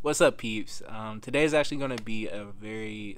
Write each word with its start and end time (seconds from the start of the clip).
What's 0.00 0.20
up, 0.20 0.38
peeps? 0.38 0.80
Um, 0.86 1.20
today 1.20 1.42
is 1.42 1.52
actually 1.52 1.78
going 1.78 1.96
to 1.96 2.04
be 2.04 2.28
a 2.28 2.44
very 2.44 3.16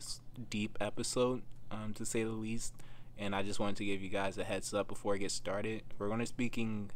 deep 0.49 0.79
episode, 0.80 1.42
um, 1.71 1.92
to 1.92 2.06
say 2.06 2.22
the 2.22 2.30
least. 2.30 2.72
And 3.18 3.34
I 3.34 3.42
just 3.42 3.60
wanted 3.60 3.76
to 3.76 3.84
give 3.84 4.00
you 4.00 4.08
guys 4.08 4.39
a 4.39 4.45
heads 4.45 4.73
up 4.73 4.89
before 4.89 5.15
I 5.15 5.19
get 5.19 5.31
started. 5.31 5.83
We're 5.99 6.07
going 6.07 6.21
to 6.21 6.23
be 6.23 6.27
speaking 6.29 6.91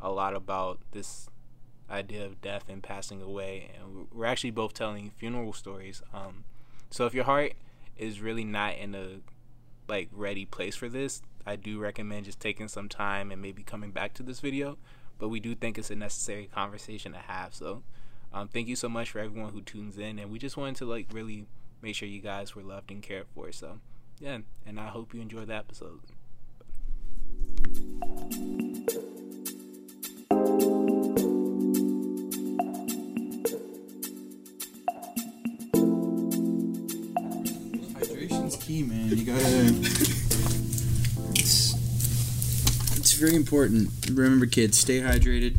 a 0.00 0.10
lot 0.10 0.34
about 0.34 0.80
this 0.90 1.30
idea 1.88 2.26
of 2.26 2.40
death 2.40 2.64
and 2.68 2.82
passing 2.82 3.22
away, 3.22 3.70
and 3.78 4.08
we're 4.12 4.24
actually 4.24 4.50
both 4.50 4.74
telling 4.74 5.12
funeral 5.16 5.52
stories. 5.52 6.02
Um, 6.12 6.42
so 6.90 7.06
if 7.06 7.14
your 7.14 7.24
heart 7.24 7.52
is 7.96 8.20
really 8.20 8.44
not 8.44 8.76
in 8.76 8.96
a 8.96 9.20
like 9.86 10.08
ready 10.10 10.46
place 10.46 10.74
for 10.74 10.88
this, 10.88 11.22
I 11.46 11.54
do 11.54 11.78
recommend 11.78 12.24
just 12.24 12.40
taking 12.40 12.66
some 12.66 12.88
time 12.88 13.30
and 13.30 13.40
maybe 13.40 13.62
coming 13.62 13.92
back 13.92 14.14
to 14.14 14.24
this 14.24 14.40
video. 14.40 14.78
But 15.20 15.28
we 15.28 15.38
do 15.38 15.54
think 15.54 15.78
it's 15.78 15.92
a 15.92 15.94
necessary 15.94 16.50
conversation 16.52 17.12
to 17.12 17.18
have. 17.18 17.54
So 17.54 17.84
um, 18.34 18.48
thank 18.48 18.68
you 18.68 18.76
so 18.76 18.88
much 18.88 19.10
for 19.10 19.18
everyone 19.18 19.52
who 19.52 19.60
tunes 19.62 19.98
in, 19.98 20.18
and 20.18 20.30
we 20.30 20.38
just 20.38 20.56
wanted 20.56 20.76
to 20.76 20.86
like 20.86 21.06
really 21.12 21.46
make 21.82 21.94
sure 21.94 22.08
you 22.08 22.20
guys 22.20 22.54
were 22.54 22.62
loved 22.62 22.90
and 22.90 23.02
cared 23.02 23.26
for. 23.34 23.52
So 23.52 23.78
yeah, 24.18 24.38
and 24.66 24.80
I 24.80 24.88
hope 24.88 25.14
you 25.14 25.20
enjoy 25.20 25.44
the 25.44 25.54
episode. 25.54 26.00
Hydration's 37.94 38.56
key, 38.56 38.82
man. 38.82 39.08
You 39.10 39.24
gotta. 39.24 39.74
It's, 41.34 41.74
it's 42.98 43.12
very 43.14 43.34
important. 43.34 43.88
Remember, 44.10 44.46
kids, 44.46 44.78
stay 44.78 45.00
hydrated. 45.00 45.56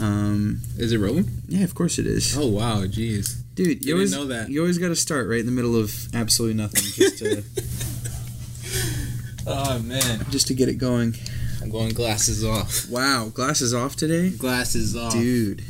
Um, 0.00 0.60
Is 0.78 0.92
it 0.92 0.98
rolling? 0.98 1.28
yeah, 1.48 1.62
of 1.64 1.74
course 1.74 1.98
it 1.98 2.06
is. 2.06 2.36
Oh 2.36 2.46
wow, 2.48 2.82
jeez. 2.86 3.36
Dude, 3.54 3.84
you 3.84 3.94
always 3.94 4.12
know 4.12 4.26
that. 4.26 4.48
You 4.48 4.60
always 4.60 4.78
got 4.78 4.88
to 4.88 4.96
start 4.96 5.28
right 5.28 5.40
in 5.40 5.46
the 5.46 5.52
middle 5.52 5.76
of 5.76 5.92
absolutely 6.14 6.56
nothing, 6.56 6.82
just 6.94 7.18
to 7.18 7.42
Oh 9.46 9.78
man, 9.80 10.24
just 10.30 10.46
to 10.48 10.54
get 10.54 10.68
it 10.68 10.74
going. 10.76 11.14
I'm 11.62 11.70
going 11.70 11.90
glasses 11.92 12.44
off. 12.44 12.88
Wow, 12.88 13.30
glasses 13.34 13.74
off 13.74 13.96
today, 13.96 14.30
Glasses 14.30 14.96
off. 14.96 15.12
dude. 15.12 15.62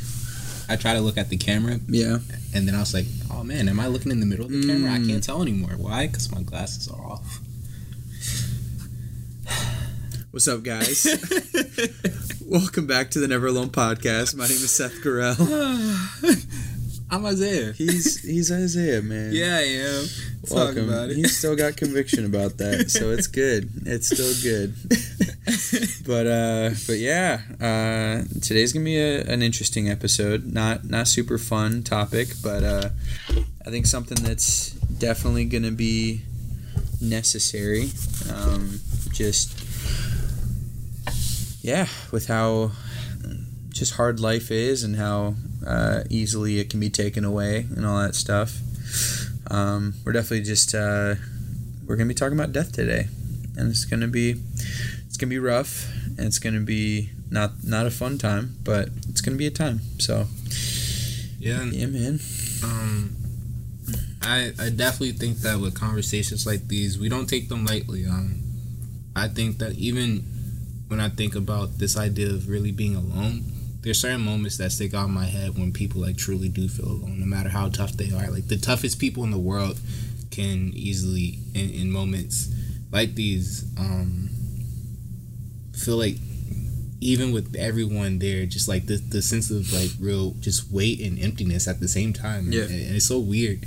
I 0.69 0.77
try 0.77 0.95
to 0.95 1.01
look 1.01 1.17
at 1.19 1.29
the 1.31 1.37
camera, 1.37 1.81
Yeah. 1.89 2.19
and 2.55 2.69
then 2.69 2.75
I 2.77 2.81
was 2.81 2.95
like, 2.95 3.07
"Oh 3.33 3.43
man, 3.43 3.69
am 3.69 3.81
I 3.81 3.89
looking 3.89 4.13
in 4.13 4.21
the 4.21 4.27
middle 4.27 4.45
of 4.47 4.53
the 4.53 4.65
camera? 4.65 4.93
I 4.93 4.99
Mm. 4.99 5.09
can't 5.09 5.23
tell 5.25 5.43
anymore. 5.43 5.75
Why? 5.77 6.07
Because 6.07 6.31
my 6.31 6.43
glasses 6.43 6.87
are 6.89 7.05
off." 7.05 7.41
What's 10.31 10.47
up, 10.47 10.63
guys? 10.63 11.05
Welcome 12.47 12.87
back 12.87 13.11
to 13.11 13.19
the 13.19 13.27
Never 13.27 13.49
Alone 13.49 13.71
podcast. 13.71 14.37
My 14.37 14.45
name 14.45 14.53
is 14.59 14.71
Seth 14.71 15.03
Carell. 15.03 15.37
I'm 17.11 17.27
Isaiah. 17.27 17.73
He's 17.73 18.23
he's 18.23 18.53
Isaiah, 18.53 19.03
man. 19.03 19.33
Yeah, 19.33 19.57
I 19.57 19.63
am. 19.63 20.05
Talk 20.47 20.57
Welcome. 20.57 20.89
about 20.89 21.11
it. 21.11 21.17
He's 21.17 21.37
still 21.37 21.57
got 21.57 21.77
conviction 21.77 22.25
about 22.25 22.59
that, 22.59 22.93
so 22.93 23.11
it's 23.11 23.27
good. 23.27 23.71
It's 23.85 24.07
still 24.07 24.33
good. 24.41 24.77
but 26.07 26.27
uh, 26.29 26.71
but 26.87 26.99
yeah, 26.99 27.41
uh, 27.61 28.23
today's 28.41 28.73
gonna 28.73 28.85
be 28.85 28.99
a, 29.01 29.23
an 29.25 29.43
interesting 29.43 29.91
episode. 29.91 30.47
Not 30.47 30.85
not 30.89 31.09
super 31.09 31.39
fun 31.39 31.83
topic, 31.83 32.29
but 32.41 32.63
uh, 32.63 32.91
I 33.67 33.71
think 33.71 33.87
something 33.87 34.23
that's 34.23 34.71
definitely 34.71 35.47
gonna 35.47 35.73
be 35.73 36.23
necessary. 37.01 37.91
Um, 38.33 38.79
just 39.13 39.70
yeah, 41.63 41.87
with 42.11 42.27
how 42.27 42.73
just 43.71 43.95
hard 43.95 44.21
life 44.21 44.51
is 44.51 44.83
and 44.83 44.97
how 44.97 45.35
uh, 45.67 46.03
easily 46.11 46.59
it 46.59 46.71
can 46.71 46.81
be 46.81 46.91
taken 46.91 47.25
away 47.25 47.67
and 47.75 47.87
all 47.87 48.01
that 48.01 48.15
stuff. 48.15 48.59
Um, 49.51 49.95
we're 50.05 50.13
definitely 50.13 50.43
just 50.43 50.75
uh, 50.75 51.15
we're 51.87 51.97
gonna 51.97 52.09
be 52.09 52.15
talking 52.15 52.39
about 52.39 52.53
death 52.53 52.73
today, 52.73 53.09
and 53.57 53.71
it's 53.71 53.85
gonna 53.85 54.09
be 54.09 54.37
it's 55.07 55.17
gonna 55.17 55.31
be 55.31 55.39
rough 55.39 55.89
and 56.17 56.21
it's 56.21 56.39
gonna 56.39 56.61
be 56.61 57.11
not 57.31 57.53
not 57.65 57.87
a 57.87 57.91
fun 57.91 58.19
time, 58.19 58.57
but 58.65 58.89
it's 59.09 59.21
gonna 59.21 59.37
be 59.37 59.47
a 59.47 59.51
time. 59.51 59.81
So 59.99 60.27
yeah, 61.39 61.65
yeah, 61.65 61.87
man. 61.87 62.21
um, 62.63 63.17
I 64.23 64.53
I 64.59 64.71
definitely 64.71 65.13
think 65.13 65.39
that 65.39 65.59
with 65.59 65.75
conversations 65.75 66.47
like 66.47 66.69
these, 66.69 66.99
we 66.99 67.09
don't 67.09 67.27
take 67.27 67.49
them 67.49 67.65
lightly. 67.65 68.07
Um, 68.07 68.43
I 69.17 69.29
think 69.29 69.59
that 69.59 69.73
even 69.73 70.25
when 70.91 70.99
I 70.99 71.09
think 71.09 71.37
about 71.37 71.79
this 71.79 71.97
idea 71.97 72.31
of 72.31 72.49
really 72.49 72.73
being 72.73 72.97
alone, 72.97 73.45
there's 73.83 74.01
certain 74.01 74.23
moments 74.23 74.59
that 74.59 74.73
stick 74.73 74.93
out 74.93 75.07
in 75.07 75.15
my 75.15 75.25
head 75.25 75.57
when 75.57 75.73
people 75.73 76.01
like 76.01 76.17
truly 76.17 76.49
do 76.49 76.69
feel 76.69 76.89
alone, 76.89 77.21
no 77.21 77.27
matter 77.27 77.49
how 77.49 77.69
tough 77.69 77.93
they 77.93 78.11
are. 78.11 78.29
Like 78.29 78.49
the 78.49 78.59
toughest 78.59 78.99
people 78.99 79.23
in 79.23 79.31
the 79.31 79.39
world 79.39 79.79
can 80.33 80.73
easily, 80.75 81.39
in, 81.55 81.71
in 81.71 81.93
moments 81.93 82.53
like 82.91 83.15
these, 83.15 83.65
um, 83.79 84.31
feel 85.73 85.97
like 85.97 86.17
even 87.01 87.33
with 87.33 87.55
everyone 87.57 88.19
there, 88.19 88.45
just 88.45 88.67
like 88.67 88.87
the 88.87 88.97
the 88.97 89.23
sense 89.23 89.49
of 89.53 89.73
like 89.73 89.91
real 90.01 90.33
just 90.41 90.73
weight 90.73 91.01
and 91.01 91.21
emptiness 91.21 91.69
at 91.69 91.79
the 91.79 91.89
same 91.89 92.13
time. 92.13 92.51
Yeah. 92.51 92.63
and, 92.63 92.73
and 92.73 92.97
it's 92.97 93.07
so 93.07 93.21
weird. 93.21 93.65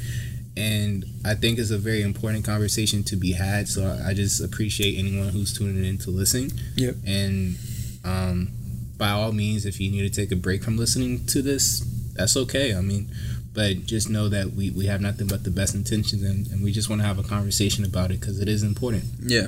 And 0.55 1.05
I 1.25 1.33
think 1.35 1.57
it's 1.57 1.71
a 1.71 1.77
very 1.77 2.03
important 2.03 2.45
conversation 2.45 3.03
to 3.05 3.15
be 3.15 3.31
had. 3.33 3.67
So 3.67 3.85
I, 3.85 4.09
I 4.09 4.13
just 4.13 4.39
appreciate 4.41 4.97
anyone 4.97 5.29
who's 5.29 5.57
tuning 5.57 5.83
in 5.83 5.97
to 5.99 6.11
listen. 6.11 6.51
Yep. 6.75 6.95
And 7.05 7.57
um, 8.03 8.51
by 8.97 9.09
all 9.09 9.31
means, 9.31 9.65
if 9.65 9.79
you 9.79 9.89
need 9.89 10.01
to 10.01 10.21
take 10.21 10.31
a 10.31 10.35
break 10.35 10.63
from 10.63 10.77
listening 10.77 11.25
to 11.27 11.41
this, 11.41 11.79
that's 12.13 12.37
okay. 12.37 12.75
I 12.75 12.81
mean, 12.81 13.09
but 13.53 13.85
just 13.85 14.09
know 14.09 14.29
that 14.29 14.53
we, 14.53 14.69
we 14.69 14.85
have 14.85 15.01
nothing 15.01 15.27
but 15.27 15.43
the 15.43 15.51
best 15.51 15.73
intentions 15.73 16.21
and, 16.21 16.47
and 16.47 16.63
we 16.63 16.71
just 16.71 16.89
want 16.89 17.01
to 17.01 17.07
have 17.07 17.17
a 17.17 17.23
conversation 17.23 17.83
about 17.85 18.11
it 18.11 18.19
because 18.19 18.39
it 18.39 18.47
is 18.47 18.63
important. 18.63 19.05
Yeah. 19.19 19.47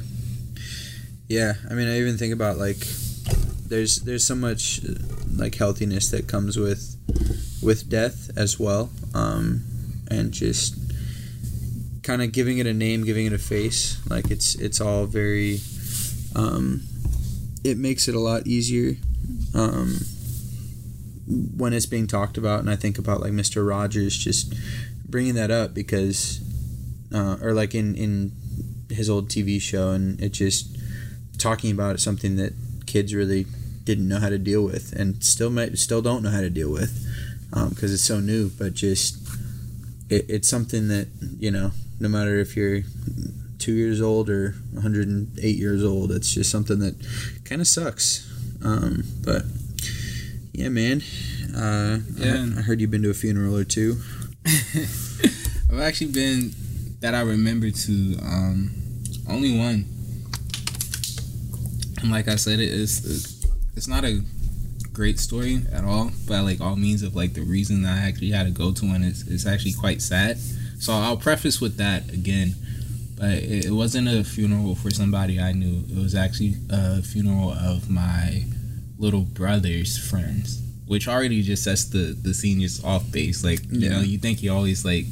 Yeah, 1.28 1.54
I 1.70 1.74
mean, 1.74 1.88
I 1.88 2.00
even 2.00 2.18
think 2.18 2.34
about 2.34 2.58
like 2.58 2.86
there's 3.68 4.02
there's 4.02 4.26
so 4.26 4.36
much 4.36 4.82
uh, 4.86 4.94
like 5.36 5.56
healthiness 5.56 6.12
that 6.12 6.28
comes 6.28 6.58
with 6.58 6.96
with 7.64 7.90
death 7.90 8.30
as 8.38 8.60
well, 8.60 8.92
um, 9.16 9.64
and 10.10 10.32
just 10.32 10.85
kind 12.06 12.22
of 12.22 12.32
giving 12.32 12.60
it 12.60 12.68
a 12.68 12.74
name, 12.74 13.04
giving 13.04 13.26
it 13.26 13.34
a 13.34 13.38
face. 13.38 14.00
Like 14.10 14.32
it's 14.32 14.56
it's 14.56 14.80
all 14.80 15.06
very. 15.06 15.60
Um, 16.36 16.84
it 17.64 17.78
makes 17.78 18.08
it 18.08 18.14
a 18.14 18.20
lot 18.20 18.46
easier 18.46 18.98
um, 19.56 19.98
when 21.58 21.74
it's 21.74 21.88
being 21.88 22.08
talked 22.08 22.38
about, 22.38 22.60
and 22.60 22.70
I 22.70 22.76
think 22.76 22.98
about 22.98 23.22
like 23.22 23.34
Mister 23.34 23.64
Rogers 23.64 24.16
just 24.16 24.54
bringing 25.08 25.34
that 25.36 25.50
up 25.50 25.74
because, 25.74 26.42
uh, 27.14 27.38
or 27.42 27.54
like 27.54 27.74
in 27.74 27.96
in 27.96 28.32
his 28.90 29.10
old 29.10 29.30
TV 29.30 29.60
show, 29.60 29.90
and 29.92 30.22
it 30.22 30.30
just 30.30 30.78
talking 31.38 31.72
about 31.72 32.00
something 32.00 32.36
that 32.38 32.54
kids 32.86 33.14
really 33.14 33.46
didn't 33.84 34.08
know 34.08 34.20
how 34.20 34.30
to 34.30 34.38
deal 34.38 34.64
with, 34.64 34.94
and 34.94 35.24
still 35.24 35.50
might 35.50 35.78
still 35.78 36.02
don't 36.02 36.22
know 36.22 36.30
how 36.30 36.42
to 36.42 36.50
deal 36.50 36.72
with 36.72 37.02
because 37.70 37.94
it's 37.94 38.04
so 38.04 38.20
new. 38.20 38.50
But 38.50 38.74
just 38.74 39.18
it, 40.10 40.26
it's 40.30 40.48
something 40.48 40.88
that 40.90 41.08
you 41.40 41.50
know, 41.50 41.72
no 42.00 42.10
matter 42.10 42.40
if 42.40 42.56
you're 42.56 42.82
two 43.60 43.74
years 43.74 44.02
old 44.02 44.30
or 44.30 44.56
108 44.74 45.56
years 45.56 45.84
old, 45.84 46.12
it's 46.12 46.34
just 46.34 46.52
something 46.52 46.80
that 46.80 46.96
kind 47.46 47.62
of 47.62 47.68
sucks. 47.68 48.30
Um, 48.64 49.04
but 49.24 49.44
yeah, 50.54 50.70
man. 50.70 51.02
Uh, 51.56 52.00
Yeah. 52.16 52.48
I, 52.56 52.60
I 52.60 52.62
heard 52.64 52.82
you've 52.82 52.92
been 52.92 53.04
to 53.04 53.10
a 53.10 53.14
funeral 53.14 53.56
or 53.56 53.64
two. 53.64 53.98
I've 54.46 55.80
actually 55.80 56.12
been 56.12 56.52
that 57.00 57.16
I 57.16 57.22
remember 57.22 57.70
to 57.72 58.18
um, 58.22 58.72
only 59.30 59.58
one. 59.58 59.86
And 62.02 62.12
like 62.12 62.28
I 62.28 62.36
said, 62.36 62.60
it 62.60 62.70
is 62.70 63.44
it's 63.76 63.88
not 63.88 64.04
a 64.06 64.22
great 64.94 65.20
story 65.20 65.62
at 65.72 65.84
all, 65.84 66.12
but 66.28 66.44
like 66.44 66.62
all 66.62 66.76
means 66.76 67.04
of 67.04 67.16
like 67.16 67.34
the 67.34 67.42
reason 67.42 67.82
that 67.84 67.98
I 67.98 68.08
actually 68.08 68.32
had 68.32 68.46
to 68.46 68.52
go 68.52 68.72
to 68.72 68.86
one 68.86 69.04
is 69.04 69.28
is 69.28 69.46
actually 69.48 69.74
quite 69.74 70.02
sad. 70.02 70.38
So 70.80 70.94
I'll 70.94 71.18
preface 71.18 71.60
with 71.62 71.78
that 71.78 72.10
again. 72.12 72.56
But 73.18 73.32
it, 73.32 73.66
it 73.68 73.72
wasn't 73.72 74.08
a 74.10 74.24
funeral 74.24 74.76
for 74.76 74.92
somebody 74.92 75.40
I 75.40 75.54
knew. 75.54 75.84
It 75.90 75.98
was 75.98 76.16
actually 76.16 76.56
a 76.70 77.02
funeral 77.02 77.52
of 77.54 77.90
my 77.90 78.44
little 78.98 79.22
brother's 79.22 79.98
friends, 79.98 80.62
which 80.88 81.08
already 81.08 81.42
just 81.42 81.64
sets 81.64 81.86
the 81.86 82.16
the 82.22 82.34
scene 82.34 82.60
just 82.60 82.84
off 82.84 83.10
base. 83.12 83.44
Like 83.44 83.62
you 83.72 83.80
Yeah. 83.82 83.90
know, 83.90 84.02
you 84.02 84.18
think 84.18 84.44
you 84.44 84.52
always 84.54 84.84
like 84.84 85.06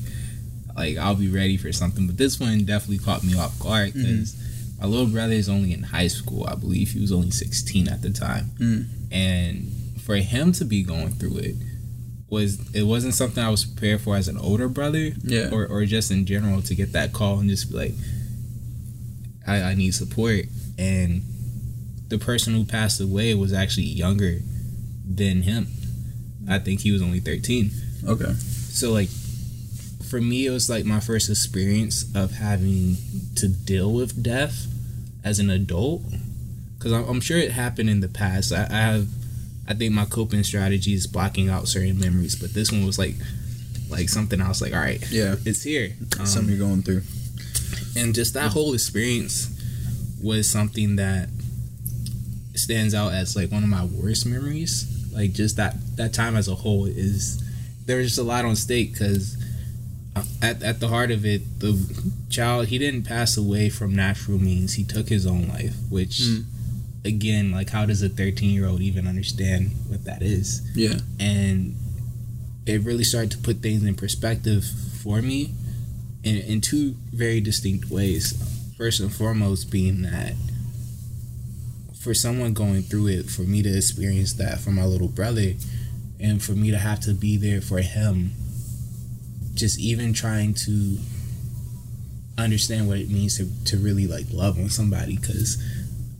like 0.76 0.98
I'll 0.98 1.16
be 1.16 1.30
ready 1.30 1.56
for 1.58 1.72
something, 1.72 2.08
but 2.08 2.18
this 2.18 2.40
one 2.40 2.66
definitely 2.66 2.98
caught 3.04 3.24
me 3.24 3.38
off 3.38 3.58
guard 3.60 3.94
because 3.94 4.36
my 4.82 4.88
little 4.88 5.06
brother 5.08 5.34
is 5.34 5.48
only 5.48 5.72
in 5.74 5.84
high 5.84 6.08
school. 6.08 6.46
I 6.46 6.56
believe 6.56 6.92
he 6.92 7.00
was 7.00 7.12
only 7.12 7.32
sixteen 7.32 7.88
at 7.88 8.02
the 8.02 8.10
time, 8.10 8.52
Mm. 8.60 8.86
and 9.12 9.72
for 10.02 10.18
him 10.18 10.52
to 10.54 10.66
be 10.66 10.84
going 10.84 11.12
through 11.12 11.38
it 11.38 11.56
was 12.34 12.60
it 12.76 12.84
wasn't 12.84 13.14
something 13.14 13.42
I 13.44 13.50
was 13.50 13.64
prepared 13.66 14.02
for 14.02 14.16
as 14.18 14.28
an 14.28 14.38
older 14.38 14.68
brother 14.68 15.12
Yeah. 15.24 15.50
or, 15.52 15.66
or 15.68 15.86
just 15.86 16.12
in 16.12 16.26
general 16.26 16.62
to 16.64 16.76
get 16.76 16.92
that 16.94 17.14
call 17.14 17.40
and 17.40 17.50
just 17.50 17.72
be 17.72 17.78
like 17.78 17.94
I, 19.48 19.62
I 19.72 19.74
need 19.76 19.94
support 19.94 20.46
and 20.78 21.22
the 22.10 22.18
person 22.18 22.54
who 22.54 22.66
passed 22.66 23.00
away 23.02 23.34
was 23.34 23.54
actually 23.54 23.86
younger 23.88 24.40
than 25.08 25.42
him 25.44 25.68
I 26.50 26.60
think 26.60 26.82
he 26.82 26.92
was 26.92 27.02
only 27.02 27.22
13. 27.22 27.72
Okay. 28.08 28.34
So 28.34 28.92
like 28.92 29.10
for 30.10 30.20
me 30.20 30.46
it 30.46 30.52
was 30.52 30.70
like 30.70 30.84
my 30.86 31.00
first 31.00 31.30
experience 31.30 32.06
of 32.16 32.32
having 32.34 32.98
to 33.36 33.48
deal 33.48 33.92
with 33.94 34.22
death 34.22 34.68
as 35.24 35.40
an 35.40 35.50
adult 35.50 36.02
because 36.78 36.92
I'm, 36.92 37.08
I'm 37.08 37.22
sure 37.22 37.38
it 37.38 37.52
happened 37.52 37.90
in 37.90 38.02
the 38.02 38.10
past. 38.10 38.52
I, 38.52 38.68
I 38.70 38.82
have 38.92 39.08
I 39.68 39.74
think 39.74 39.94
my 39.94 40.06
coping 40.06 40.44
strategy 40.44 40.94
is 40.94 41.08
blocking 41.08 41.50
out 41.50 41.68
certain 41.68 42.00
memories, 42.00 42.36
but 42.36 42.54
this 42.54 42.72
one 42.72 42.86
was 42.86 42.98
like 43.00 43.16
like 43.90 44.10
something 44.10 44.42
I 44.42 44.48
was 44.50 44.62
like, 44.62 44.74
all 44.74 44.80
right, 44.80 45.04
Yeah. 45.12 45.36
it's 45.46 45.62
here. 45.64 45.94
Um, 46.20 46.26
Something 46.26 46.56
you're 46.58 46.68
going 46.68 46.82
through. 46.82 47.04
and 47.96 48.14
just 48.16 48.34
that 48.34 48.52
whole 48.52 48.74
experience 48.74 49.50
was 50.22 50.50
something 50.50 50.96
that 50.96 51.30
stands 52.56 52.94
out 52.94 53.14
as 53.14 53.36
like 53.36 53.52
one 53.52 53.64
of 53.64 53.70
my 53.70 53.84
worst 53.86 54.26
memories 54.26 54.88
like 55.14 55.34
just 55.34 55.58
that 55.58 55.76
that 55.98 56.14
time 56.14 56.36
as 56.36 56.48
a 56.48 56.56
whole 56.56 56.86
is 56.86 57.42
there 57.86 57.98
was 57.98 58.08
just 58.08 58.20
a 58.20 58.24
lot 58.24 58.46
on 58.46 58.56
stake 58.56 58.94
because 58.94 59.36
at, 60.42 60.62
at 60.64 60.80
the 60.80 60.88
heart 60.88 61.10
of 61.12 61.26
it 61.26 61.42
the 61.60 61.74
child 62.30 62.68
he 62.68 62.78
didn't 62.78 63.04
pass 63.04 63.36
away 63.38 63.70
from 63.70 63.96
natural 63.96 64.38
means 64.38 64.76
he 64.76 64.84
took 64.84 65.10
his 65.10 65.26
own 65.26 65.48
life 65.48 65.74
which 65.90 66.20
Mm. 66.22 66.46
Again 67.06 67.52
like 67.52 67.70
how 67.70 67.86
does 67.86 68.02
a 68.02 68.10
13 68.10 68.50
year 68.52 68.66
old 68.68 68.82
even 68.82 69.08
understand 69.08 69.72
what 69.88 70.04
that 70.06 70.22
is 70.22 70.62
Yeah. 70.76 71.00
and 71.20 71.76
it 72.66 72.82
really 72.82 73.04
started 73.04 73.32
to 73.32 73.38
put 73.40 73.58
things 73.58 73.84
in 73.84 73.94
perspective 73.96 74.64
for 75.02 75.22
me 75.22 75.54
in, 76.24 76.38
in 76.38 76.62
two 76.62 76.96
very 77.12 77.42
distinct 77.42 77.90
ways. 77.90 78.34
First 78.78 79.02
and 79.02 79.14
foremost, 79.14 79.70
being 79.70 80.02
that 80.04 80.34
for 82.02 82.14
someone 82.14 82.54
going 82.54 82.82
through 82.84 83.08
it, 83.08 83.30
for 83.30 83.42
me 83.42 83.62
to 83.64 83.78
experience 83.78 84.34
that 84.34 84.60
for 84.60 84.72
my 84.72 84.86
little 84.86 85.10
brother, 85.10 85.54
and 86.22 86.42
for 86.42 86.54
me 86.54 86.72
to 86.72 86.78
have 86.78 87.02
to 87.02 87.14
be 87.14 87.36
there 87.36 87.60
for 87.62 87.80
him, 87.80 88.32
just 89.54 89.78
even 89.80 90.14
trying 90.14 90.54
to 90.54 90.98
understand 92.38 92.88
what 92.88 92.98
it 93.00 93.10
means 93.10 93.38
to, 93.38 93.48
to 93.66 93.78
really 93.78 94.08
like 94.08 94.26
love 94.32 94.58
on 94.58 94.70
somebody 94.70 95.18
because 95.18 95.62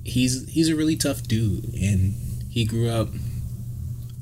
he's 0.04 0.48
he's 0.50 0.70
a 0.70 0.76
really 0.76 0.96
tough 0.96 1.24
dude 1.24 1.74
and 1.76 2.14
he 2.50 2.66
grew 2.66 2.90
up 2.90 3.10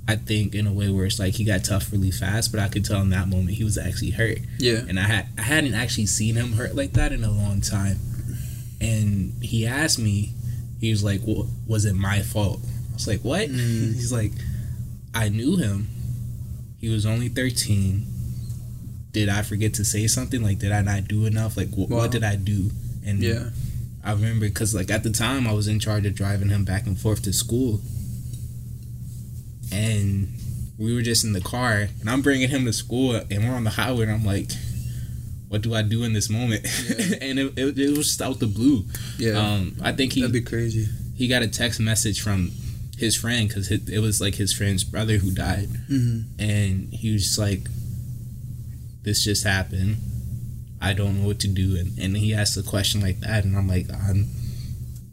I 0.08 0.16
think 0.16 0.54
in 0.56 0.68
a 0.68 0.74
way 0.74 0.90
where 0.90 1.06
it's 1.06 1.20
like 1.20 1.36
he 1.36 1.44
got 1.46 1.64
tough 1.64 1.92
really 1.92 2.12
fast, 2.12 2.52
but 2.52 2.60
I 2.60 2.68
could 2.68 2.84
tell 2.84 3.02
in 3.02 3.12
that 3.12 3.28
moment 3.30 3.52
he 3.52 3.64
was 3.64 3.78
actually 3.78 4.10
hurt, 4.12 4.40
Yeah. 4.60 4.84
and 4.90 5.00
I 5.00 5.04
had 5.04 5.28
I 5.38 5.44
hadn't 5.44 5.74
actually 5.74 6.08
seen 6.08 6.36
him 6.36 6.54
hurt 6.54 6.76
like 6.76 6.94
that 6.94 7.12
in 7.14 7.24
a 7.24 7.32
long 7.32 7.62
time. 7.62 7.98
And 8.82 9.34
he 9.44 9.66
asked 9.68 10.00
me, 10.00 10.34
he 10.80 10.90
was 10.90 11.04
like, 11.04 11.22
"Well, 11.26 11.48
was 11.68 11.86
it 11.86 11.94
my 11.94 12.22
fault?" 12.24 12.60
I 12.90 12.94
was 12.96 13.08
like, 13.08 13.22
"What?" 13.22 13.48
Mm. 13.50 13.94
He's 13.94 14.12
like, 14.12 14.32
"I 15.14 15.30
knew 15.30 15.56
him. 15.58 15.88
He 16.80 16.90
was 16.90 17.06
only 17.06 17.30
thirteen. 17.30 18.06
Did 19.14 19.30
I 19.30 19.44
forget 19.44 19.74
to 19.76 19.86
say 19.86 20.08
something? 20.08 20.42
Like, 20.42 20.60
did 20.60 20.72
I 20.72 20.82
not 20.82 21.08
do 21.08 21.26
enough? 21.26 21.56
Like, 21.58 21.70
wh- 21.70 21.90
Wow. 21.90 21.98
what 22.00 22.12
did 22.12 22.24
I 22.24 22.36
do?" 22.36 22.72
And 23.06 23.22
Yeah. 23.22 23.50
I 24.04 24.14
remember 24.14 24.48
because 24.48 24.74
like 24.74 24.90
at 24.92 25.04
the 25.04 25.12
time 25.12 25.48
I 25.48 25.54
was 25.54 25.68
in 25.68 25.80
charge 25.80 26.06
of 26.06 26.16
driving 26.16 26.50
him 26.50 26.66
back 26.66 26.88
and 26.88 27.00
forth 27.00 27.22
to 27.24 27.34
school, 27.34 27.82
and 29.72 30.30
we 30.78 30.94
were 30.94 31.02
just 31.02 31.24
in 31.24 31.34
the 31.34 31.42
car, 31.42 31.88
and 32.00 32.10
I'm 32.10 32.22
bringing 32.22 32.50
him 32.50 32.66
to 32.66 32.74
school, 32.74 33.16
and 33.16 33.44
we're 33.48 33.56
on 33.56 33.64
the 33.64 33.70
highway, 33.72 34.04
and 34.04 34.12
I'm 34.12 34.26
like, 34.26 34.50
"What 35.48 35.62
do 35.62 35.74
I 35.74 35.82
do 35.84 36.04
in 36.04 36.14
this 36.14 36.30
moment?" 36.30 36.66
Yeah. 36.90 37.16
and 37.22 37.40
it, 37.40 37.54
it, 37.58 37.78
it 37.80 37.98
was 37.98 38.08
just 38.08 38.22
out 38.22 38.40
the 38.40 38.48
blue. 38.48 38.86
Yeah. 39.18 39.34
Um, 39.34 39.78
I 39.82 39.92
think 39.92 40.14
he 40.14 40.22
That'd 40.22 40.34
be 40.34 40.42
crazy. 40.42 40.88
he 41.16 41.28
got 41.28 41.44
a 41.44 41.48
text 41.48 41.80
message 41.80 42.22
from 42.22 42.52
his 42.98 43.16
friend 43.16 43.48
because 43.48 43.72
it, 43.72 43.90
it 43.90 44.00
was 44.00 44.20
like 44.22 44.36
his 44.36 44.54
friend's 44.54 44.84
brother 44.84 45.18
who 45.18 45.32
died, 45.32 45.70
Mm-hmm. 45.90 46.40
and 46.42 46.94
he 46.94 47.14
was 47.14 47.24
just 47.26 47.40
like, 47.40 47.68
"This 49.04 49.24
just 49.24 49.44
happened. 49.46 49.98
I 50.82 50.94
don't 50.94 51.22
know 51.22 51.28
what 51.28 51.40
to 51.42 51.48
do." 51.48 51.78
And 51.78 51.98
and 52.00 52.18
he 52.18 52.34
asked 52.34 52.58
a 52.58 52.64
question 52.64 53.02
like 53.02 53.20
that, 53.22 53.44
and 53.46 53.56
I'm 53.58 53.68
like, 53.68 53.88
I'm. 53.92 54.28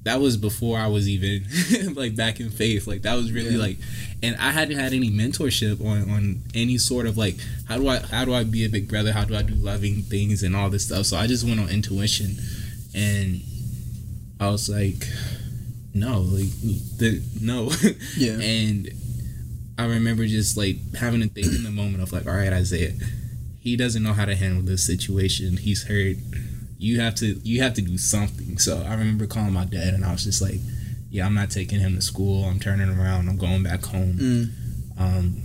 That 0.05 0.21
was 0.23 0.39
before 0.39 0.79
I 0.79 0.87
was 0.87 1.07
even 1.07 1.95
like 1.95 2.17
back 2.17 2.41
in 2.41 2.49
faith. 2.51 2.87
Like 2.87 3.03
that 3.03 3.15
was 3.15 3.31
really 3.31 3.57
Yeah. 3.57 3.59
like, 3.61 3.77
and 4.23 4.37
I 4.37 4.53
hadn't 4.53 4.79
had 4.79 4.95
any 4.95 5.11
mentorship 5.11 5.85
on 5.85 6.09
on 6.09 6.41
any 6.55 6.79
sort 6.79 7.07
of 7.07 7.19
like 7.19 7.37
how 7.67 7.77
do 7.77 7.87
I 7.89 7.99
how 7.99 8.25
do 8.25 8.33
I 8.33 8.45
be 8.45 8.65
a 8.65 8.69
big 8.71 8.89
brother? 8.89 9.13
How 9.13 9.25
do 9.25 9.37
I 9.37 9.43
do 9.43 9.55
loving 9.55 10.03
things 10.03 10.43
and 10.43 10.57
all 10.57 10.71
this 10.71 10.87
stuff? 10.87 11.05
So 11.07 11.19
I 11.19 11.27
just 11.27 11.45
went 11.45 11.61
on 11.61 11.69
intuition, 11.69 12.37
and 12.95 13.43
I 14.41 14.49
was 14.49 14.71
like, 14.71 15.05
no, 15.93 16.21
like 16.21 16.49
the 16.97 17.21
no, 17.43 17.71
Yeah. 18.17 18.39
and 18.41 18.89
I 19.77 19.85
remember 19.87 20.27
just 20.27 20.57
like 20.57 20.77
having 20.95 21.21
to 21.21 21.29
think 21.29 21.49
in 21.49 21.65
the 21.65 21.71
moment 21.71 22.03
of 22.03 22.13
like, 22.13 22.27
all 22.27 22.33
right, 22.35 22.53
Isaiah, 22.53 22.95
he 23.61 23.77
doesn't 23.77 24.03
know 24.03 24.13
how 24.13 24.25
to 24.25 24.35
handle 24.35 24.63
this 24.63 24.87
situation. 24.87 25.57
He's 25.57 25.85
hurt. 25.85 26.17
You 26.79 27.01
have 27.01 27.15
to 27.17 27.41
you 27.43 27.63
have 27.63 27.75
to 27.75 27.83
do 27.83 27.99
something. 27.99 28.59
So 28.59 28.83
I 28.87 28.95
remember 28.95 29.27
calling 29.27 29.53
my 29.53 29.65
dad 29.65 29.95
and 29.95 30.05
I 30.05 30.13
was 30.13 30.25
just 30.25 30.41
like, 30.41 30.61
yeah, 31.11 31.27
I'm 31.27 31.35
not 31.35 31.51
taking 31.51 31.81
him 31.81 31.95
to 31.95 32.03
school. 32.03 32.45
I'm 32.45 32.61
turning 32.61 32.89
around. 32.89 33.29
I'm 33.29 33.37
going 33.37 33.63
back 33.63 33.85
home. 33.85 34.15
Mm. 34.15 34.51
Um, 35.01 35.43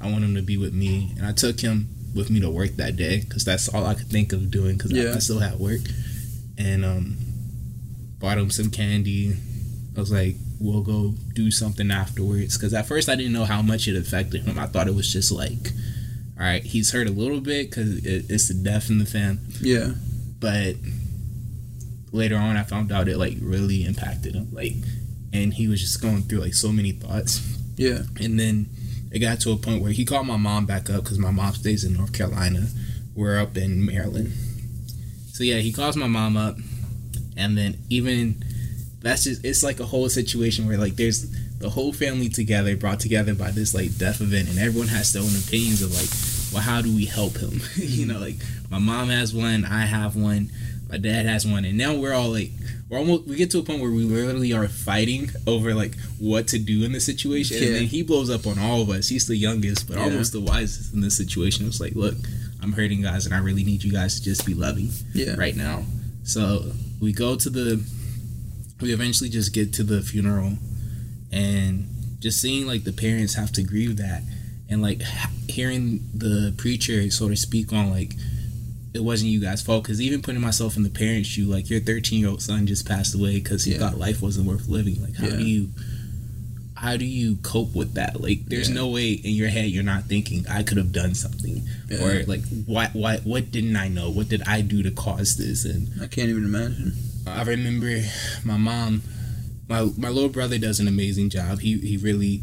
I 0.00 0.10
want 0.10 0.24
him 0.24 0.34
to 0.34 0.42
be 0.42 0.56
with 0.56 0.72
me, 0.72 1.12
and 1.16 1.26
I 1.26 1.32
took 1.32 1.60
him 1.60 1.88
with 2.14 2.30
me 2.30 2.40
to 2.40 2.50
work 2.50 2.72
that 2.76 2.96
day 2.96 3.20
because 3.20 3.44
that's 3.44 3.68
all 3.68 3.86
I 3.86 3.94
could 3.94 4.08
think 4.08 4.32
of 4.32 4.50
doing 4.50 4.76
because 4.76 4.92
I, 4.96 5.14
I 5.14 5.18
still 5.18 5.40
had 5.40 5.58
work, 5.58 5.80
and 6.56 6.84
um, 6.84 7.16
bought 8.18 8.38
him 8.38 8.50
some 8.50 8.70
candy. 8.70 9.36
I 9.96 10.00
was 10.00 10.12
like, 10.12 10.36
"We'll 10.60 10.82
go 10.82 11.14
do 11.34 11.50
something 11.50 11.90
afterwards," 11.90 12.56
because 12.56 12.74
at 12.74 12.86
first 12.86 13.08
I 13.08 13.16
didn't 13.16 13.32
know 13.32 13.44
how 13.44 13.62
much 13.62 13.88
it 13.88 13.96
affected 13.96 14.42
him. 14.42 14.58
I 14.58 14.66
thought 14.66 14.88
it 14.88 14.94
was 14.94 15.12
just 15.12 15.32
like, 15.32 15.72
"All 16.38 16.44
right, 16.44 16.62
he's 16.62 16.92
hurt 16.92 17.08
a 17.08 17.12
little 17.12 17.40
bit 17.40 17.70
because 17.70 17.98
it, 18.04 18.26
it's 18.28 18.48
the 18.48 18.54
death 18.54 18.90
in 18.90 18.98
the 18.98 19.06
fam," 19.06 19.40
Yeah. 19.60 19.92
but 20.40 20.76
later 22.12 22.36
on 22.36 22.56
I 22.56 22.62
found 22.62 22.90
out 22.92 23.08
it 23.08 23.18
like 23.18 23.36
really 23.40 23.84
impacted 23.84 24.34
him, 24.34 24.48
like, 24.52 24.74
and 25.32 25.52
he 25.54 25.68
was 25.68 25.80
just 25.80 26.00
going 26.00 26.22
through 26.22 26.40
like 26.40 26.54
so 26.54 26.72
many 26.72 26.92
thoughts. 26.92 27.40
Yeah. 27.76 28.02
And 28.20 28.38
then 28.40 28.66
it 29.12 29.18
got 29.20 29.40
to 29.40 29.52
a 29.52 29.56
point 29.56 29.82
where 29.82 29.92
he 29.92 30.04
called 30.04 30.26
my 30.26 30.36
mom 30.36 30.66
back 30.66 30.90
up 30.90 31.04
because 31.04 31.18
my 31.18 31.30
mom 31.30 31.54
stays 31.54 31.84
in 31.84 31.94
North 31.94 32.12
Carolina. 32.12 32.66
We're 33.14 33.38
up 33.38 33.56
in 33.56 33.84
Maryland. 33.84 34.32
So 35.32 35.44
yeah, 35.44 35.58
he 35.58 35.72
calls 35.72 35.96
my 35.96 36.06
mom 36.06 36.36
up, 36.36 36.56
and 37.36 37.56
then 37.56 37.78
even 37.88 38.42
that's 39.00 39.24
just 39.24 39.44
it's 39.44 39.62
like 39.62 39.80
a 39.80 39.84
whole 39.86 40.08
situation 40.08 40.66
where 40.66 40.76
like 40.78 40.96
there's 40.96 41.26
the 41.58 41.70
whole 41.70 41.92
family 41.92 42.28
together, 42.28 42.76
brought 42.76 43.00
together 43.00 43.34
by 43.34 43.50
this 43.50 43.74
like 43.74 43.96
death 43.98 44.20
event, 44.20 44.48
and 44.48 44.58
everyone 44.58 44.88
has 44.88 45.12
their 45.12 45.22
own 45.22 45.34
opinions 45.36 45.82
of 45.82 45.92
like, 45.94 46.08
well, 46.52 46.62
how 46.62 46.80
do 46.82 46.94
we 46.94 47.04
help 47.04 47.36
him? 47.36 47.60
you 47.76 48.06
know, 48.06 48.18
like 48.18 48.36
my 48.70 48.78
mom 48.78 49.08
has 49.08 49.34
one, 49.34 49.64
I 49.64 49.86
have 49.86 50.14
one, 50.16 50.50
my 50.88 50.98
dad 50.98 51.26
has 51.26 51.46
one, 51.46 51.64
and 51.64 51.76
now 51.76 51.94
we're 51.94 52.12
all 52.14 52.30
like, 52.30 52.50
we're 52.88 52.98
almost 52.98 53.26
we 53.26 53.36
get 53.36 53.50
to 53.50 53.58
a 53.58 53.62
point 53.62 53.82
where 53.82 53.90
we 53.90 54.04
literally 54.04 54.52
are 54.54 54.66
fighting 54.68 55.30
over 55.46 55.74
like 55.74 55.94
what 56.18 56.46
to 56.48 56.58
do 56.58 56.84
in 56.84 56.92
the 56.92 57.00
situation, 57.00 57.62
and 57.62 57.74
then 57.74 57.84
he 57.84 58.02
blows 58.02 58.30
up 58.30 58.46
on 58.46 58.58
all 58.58 58.80
of 58.82 58.88
us. 58.90 59.08
He's 59.08 59.26
the 59.26 59.36
youngest, 59.36 59.88
but 59.88 59.96
Yeah. 59.98 60.04
almost 60.04 60.32
the 60.32 60.40
wisest 60.40 60.94
in 60.94 61.00
this 61.00 61.16
situation. 61.16 61.66
It's 61.66 61.80
like, 61.80 61.94
look, 61.94 62.14
I'm 62.62 62.72
hurting 62.72 63.02
guys, 63.02 63.26
and 63.26 63.34
I 63.34 63.38
really 63.38 63.64
need 63.64 63.82
you 63.84 63.92
guys 63.92 64.14
to 64.18 64.22
just 64.24 64.46
be 64.46 64.54
loving 64.54 64.90
Yeah. 65.12 65.34
right 65.36 65.56
now. 65.56 65.84
So 66.24 66.72
we 67.00 67.12
go 67.12 67.36
to 67.36 67.50
the, 67.50 67.82
we 68.80 68.92
eventually 68.92 69.28
just 69.28 69.52
get 69.52 69.72
to 69.74 69.82
the 69.82 70.00
funeral, 70.02 70.54
and 71.32 71.88
just 72.20 72.40
seeing 72.40 72.66
like 72.66 72.84
the 72.84 72.92
parents 72.92 73.34
have 73.34 73.52
to 73.52 73.62
grieve 73.62 73.96
that, 73.98 74.22
and 74.68 74.82
like 74.82 75.02
hearing 75.48 76.08
the 76.14 76.52
preacher 76.56 77.10
sort 77.10 77.32
of 77.32 77.38
speak 77.38 77.72
on 77.72 77.90
like 77.90 78.14
it 78.94 79.00
wasn't 79.04 79.30
you 79.30 79.40
guys' 79.40 79.62
fault. 79.62 79.84
Because 79.84 80.00
even 80.00 80.22
putting 80.22 80.40
myself 80.40 80.76
in 80.76 80.82
the 80.82 80.90
parents' 80.90 81.28
shoe, 81.28 81.44
like 81.44 81.68
your 81.70 81.80
13 81.80 82.20
year 82.20 82.28
old 82.30 82.42
son 82.42 82.66
just 82.66 82.86
passed 82.88 83.14
away 83.14 83.34
because 83.38 83.64
he 83.64 83.72
Yeah. 83.72 83.78
thought 83.78 83.98
life 83.98 84.22
wasn't 84.22 84.46
worth 84.46 84.66
living. 84.68 85.00
Like 85.02 85.14
how 85.16 85.26
Yeah. 85.28 85.36
do 85.36 85.44
you? 85.44 85.70
How 86.74 86.96
do 86.96 87.04
you 87.04 87.36
cope 87.42 87.74
with 87.74 87.94
that? 87.94 88.20
Like, 88.20 88.46
there's 88.46 88.68
Yeah. 88.68 88.76
no 88.76 88.88
way 88.88 89.10
in 89.10 89.34
your 89.34 89.48
head 89.48 89.68
you're 89.68 89.82
not 89.82 90.06
thinking 90.08 90.46
I 90.48 90.62
could 90.62 90.76
have 90.78 90.92
done 90.92 91.16
something, 91.16 91.66
or 92.00 92.22
like, 92.28 92.44
what, 92.66 92.94
what, 92.94 93.26
what 93.26 93.50
didn't 93.50 93.74
I 93.74 93.88
know? 93.88 94.10
What 94.10 94.28
did 94.28 94.42
I 94.42 94.60
do 94.60 94.84
to 94.84 94.92
cause 94.92 95.36
this? 95.38 95.64
And 95.64 95.88
I 96.00 96.06
can't 96.06 96.28
even 96.30 96.44
imagine. 96.44 96.94
I 97.26 97.42
remember 97.42 98.00
my 98.44 98.56
mom, 98.58 99.02
my 99.68 99.88
my 99.96 100.08
little 100.08 100.28
brother 100.28 100.58
does 100.58 100.80
an 100.80 100.88
amazing 100.88 101.30
job. 101.30 101.60
He 101.60 101.78
he 101.78 101.96
really 101.96 102.42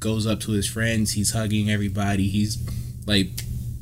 goes 0.00 0.26
up 0.26 0.40
to 0.40 0.52
his 0.52 0.68
friends. 0.68 1.12
He's 1.12 1.32
hugging 1.32 1.70
everybody. 1.70 2.28
He's 2.28 2.58
like, 3.06 3.28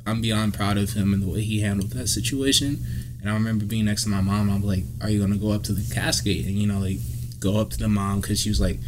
I'm 0.07 0.21
beyond 0.21 0.55
proud 0.55 0.79
of 0.79 0.93
him 0.93 1.13
and 1.13 1.23
the 1.23 1.29
way 1.29 1.43
he 1.43 1.61
handled 1.61 1.91
that 1.91 2.09
situation. 2.09 2.85
And 3.21 3.31
I 3.31 3.35
remember 3.35 3.65
being 3.65 3.87
next 3.87 4.05
to 4.05 4.11
my 4.11 4.21
mom. 4.21 4.51
I'm 4.51 4.63
like, 4.63 4.85
Are 5.03 5.11
you 5.11 5.21
gonna 5.21 5.37
go 5.37 5.51
up 5.51 5.63
to 5.65 5.73
the 5.73 5.95
casket 5.95 6.47
and 6.47 6.55
you 6.55 6.67
know 6.67 6.79
like 6.79 6.99
go 7.41 7.59
up 7.59 7.71
to 7.71 7.79
the 7.79 7.89
mom 7.89 8.21
because 8.21 8.41
she 8.41 8.49
was 8.49 8.61
like, 8.61 8.79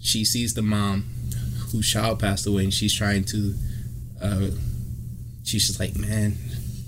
she 0.00 0.24
sees 0.24 0.54
the 0.54 0.62
mom 0.62 1.04
whose 1.70 1.90
child 1.90 2.20
passed 2.20 2.46
away 2.46 2.64
and 2.64 2.74
she's 2.74 2.94
trying 2.94 3.24
to, 3.24 3.54
uh, 4.20 4.50
she's 5.44 5.66
just 5.66 5.80
like, 5.80 5.96
man, 5.96 6.36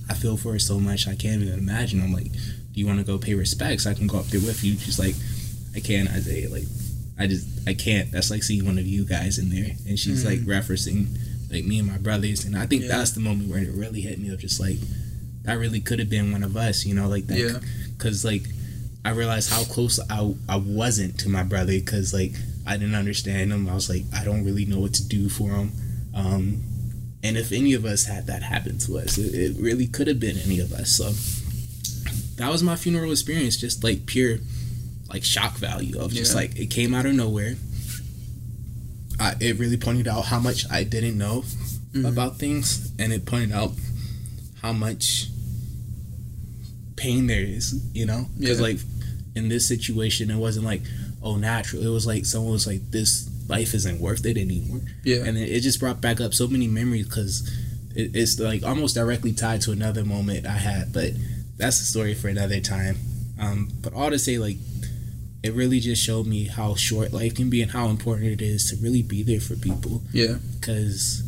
I 0.09 0.14
feel 0.14 0.37
for 0.37 0.52
her 0.52 0.59
so 0.59 0.78
much. 0.78 1.09
I 1.09 1.14
can't 1.14 1.42
even 1.42 1.59
imagine. 1.59 2.02
I'm 2.02 2.12
like, 2.12 2.30
do 2.33 2.80
you 2.80 2.87
want 2.87 2.99
to 2.99 3.04
go 3.04 3.18
pay 3.18 3.35
respects? 3.35 3.87
I 3.87 3.95
can 3.95 4.06
go 4.06 4.18
up 4.18 4.26
there 4.26 4.40
with 4.40 4.62
you. 4.62 4.76
She's 4.76 4.99
like, 4.99 5.14
I 5.76 5.80
can't, 5.80 6.09
Isaiah. 6.11 6.49
Like, 6.50 6.64
I 7.18 7.26
just, 7.26 7.47
I 7.68 7.75
can't. 7.75 8.11
That's 8.11 8.30
like 8.30 8.42
seeing 8.42 8.64
one 8.64 8.78
of 8.78 8.87
you 8.87 9.04
guys 9.04 9.38
in 9.38 9.50
there. 9.50 9.71
And 9.87 9.99
she's 9.99 10.25
like 10.25 10.40
referencing 10.40 11.06
like 11.52 11.64
me 11.64 11.78
and 11.78 11.87
my 11.88 11.99
brothers, 11.99 12.45
and 12.45 12.56
I 12.56 12.66
think 12.66 12.83
Yeah. 12.83 12.88
that's 12.88 13.12
the 13.12 13.21
moment 13.21 13.49
where 13.50 13.62
it 13.62 13.71
really 13.73 14.00
hit 14.00 14.18
me 14.18 14.30
of 14.30 14.40
just 14.40 14.59
like 14.59 14.78
that 15.45 15.54
really 15.59 15.80
could 15.80 16.00
have 16.00 16.11
been 16.11 16.33
one 16.33 16.42
of 16.42 16.56
us, 16.56 16.85
you 16.85 16.92
know, 16.95 17.09
like 17.09 17.28
that, 17.28 17.38
Yeah. 17.38 17.59
because 17.97 18.25
like 18.25 18.42
I 19.04 19.11
realized 19.11 19.50
how 19.50 19.62
close 19.62 20.00
I 20.11 20.35
I 20.49 20.56
wasn't 20.56 21.21
to 21.21 21.28
my 21.28 21.45
brother 21.45 21.73
because 21.73 22.12
like 22.12 22.33
I 22.66 22.76
didn't 22.76 22.97
understand 22.97 23.52
him. 23.52 23.68
I 23.68 23.75
was 23.75 23.88
like 23.88 24.02
I 24.12 24.25
don't 24.25 24.45
really 24.45 24.64
know 24.64 24.80
what 24.80 24.95
to 24.95 25.06
do 25.06 25.28
for 25.28 25.50
him. 25.50 25.71
Um, 26.14 26.62
and 27.23 27.37
if 27.37 27.52
any 27.52 27.75
of 27.75 27.85
us 27.85 28.04
had 28.06 28.26
that 28.26 28.42
happen 28.42 28.78
to 28.78 28.99
us, 28.99 29.16
it, 29.18 29.33
it 29.35 29.56
really 29.61 29.87
could 29.87 30.09
have 30.09 30.18
been 30.18 30.37
any 30.38 30.59
of 30.59 30.73
us. 30.73 30.90
So 30.97 31.12
that 32.37 32.50
was 32.50 32.62
my 32.62 32.76
funeral 32.76 33.12
experience, 33.12 33.56
just 33.56 33.83
like 33.85 34.06
pure 34.06 34.38
like 35.09 35.25
shock 35.25 35.57
value 35.57 35.99
of 36.01 36.13
just 36.13 36.33
Yeah. 36.33 36.41
like 36.41 36.57
it 36.57 36.67
came 36.71 36.95
out 36.95 37.07
of 37.07 37.15
nowhere. 37.15 37.57
I, 39.19 39.35
it 39.41 39.59
really 39.59 39.77
pointed 39.77 40.09
out 40.09 40.27
how 40.27 40.39
much 40.41 40.65
I 40.71 40.85
didn't 40.85 41.17
know 41.17 41.45
Mhm. 41.93 42.07
about 42.09 42.39
things, 42.39 42.91
and 42.99 43.13
it 43.13 43.25
pointed 43.25 43.53
out 43.53 43.73
how 44.63 44.73
much 44.73 45.29
pain 46.97 47.27
there 47.27 47.43
is, 47.43 47.75
you 47.95 48.07
know? 48.07 48.29
Because 48.39 48.59
Yeah. 48.59 48.65
like 48.65 48.79
in 49.35 49.49
this 49.49 49.67
situation, 49.69 50.31
it 50.31 50.37
wasn't 50.37 50.65
like 50.65 50.83
oh 51.23 51.37
natural. 51.37 51.83
It 51.83 51.89
was 51.89 52.07
like 52.07 52.25
someone 52.27 52.53
was 52.53 52.67
like 52.67 52.91
this 52.91 53.29
life 53.49 53.75
isn't 53.75 54.01
worth 54.01 54.25
it 54.27 54.37
anymore, 54.37 54.81
Yeah. 55.05 55.25
and 55.25 55.37
it, 55.39 55.49
it 55.51 55.61
just 55.61 55.79
brought 55.81 56.01
back 56.01 56.21
up 56.21 56.35
so 56.35 56.47
many 56.49 56.67
memories 56.69 57.07
because 57.07 57.49
it, 57.95 58.11
it's 58.15 58.39
like 58.39 58.63
almost 58.65 58.95
directly 58.95 59.33
tied 59.33 59.61
to 59.63 59.73
another 59.73 60.05
moment 60.05 60.47
I 60.47 60.59
had, 60.59 60.93
but 60.93 61.13
that's 61.57 61.81
a 61.81 61.85
story 61.85 62.15
for 62.15 62.29
another 62.29 62.61
time. 62.61 62.99
Um, 63.39 63.71
but 63.83 63.93
all 63.93 64.11
to 64.11 64.19
say, 64.19 64.39
like, 64.39 64.57
it 65.47 65.55
really 65.55 65.79
just 65.81 66.03
showed 66.03 66.26
me 66.26 66.45
how 66.45 66.75
short 66.75 67.12
life 67.12 67.37
can 67.37 67.49
be 67.49 67.62
and 67.62 67.71
how 67.71 67.87
important 67.87 68.26
it 68.26 68.43
is 68.43 68.71
to 68.71 68.76
really 68.83 69.03
be 69.03 69.23
there 69.23 69.41
for 69.41 69.55
people. 69.57 70.03
yeah. 70.12 70.37
Because 70.59 71.23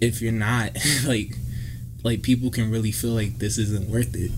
if 0.00 0.22
you're 0.22 0.32
not, 0.32 0.76
like, 1.06 1.36
like 2.04 2.22
people 2.22 2.50
can 2.50 2.70
really 2.70 2.92
feel 2.92 3.10
like 3.10 3.38
this 3.38 3.58
isn't 3.58 3.90
worth 3.90 4.14
it. 4.14 4.30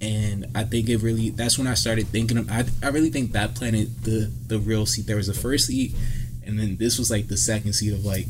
And 0.00 0.46
I 0.54 0.64
think 0.64 0.88
it 0.88 0.98
really, 0.98 1.30
that's 1.30 1.58
when 1.58 1.66
I 1.66 1.74
started 1.74 2.06
thinking, 2.08 2.38
of, 2.38 2.50
I, 2.50 2.64
I 2.82 2.88
really 2.88 3.10
think 3.10 3.32
that 3.32 3.54
planted 3.54 4.02
the, 4.04 4.32
the 4.46 4.58
real 4.58 4.86
seed. 4.86 5.06
There 5.06 5.16
was 5.16 5.26
the 5.26 5.34
first 5.34 5.66
seed, 5.66 5.94
and 6.46 6.58
then 6.58 6.76
this 6.76 6.98
was 6.98 7.10
like 7.10 7.28
the 7.28 7.36
second 7.36 7.72
seed 7.74 7.92
of 7.92 8.04
like, 8.04 8.26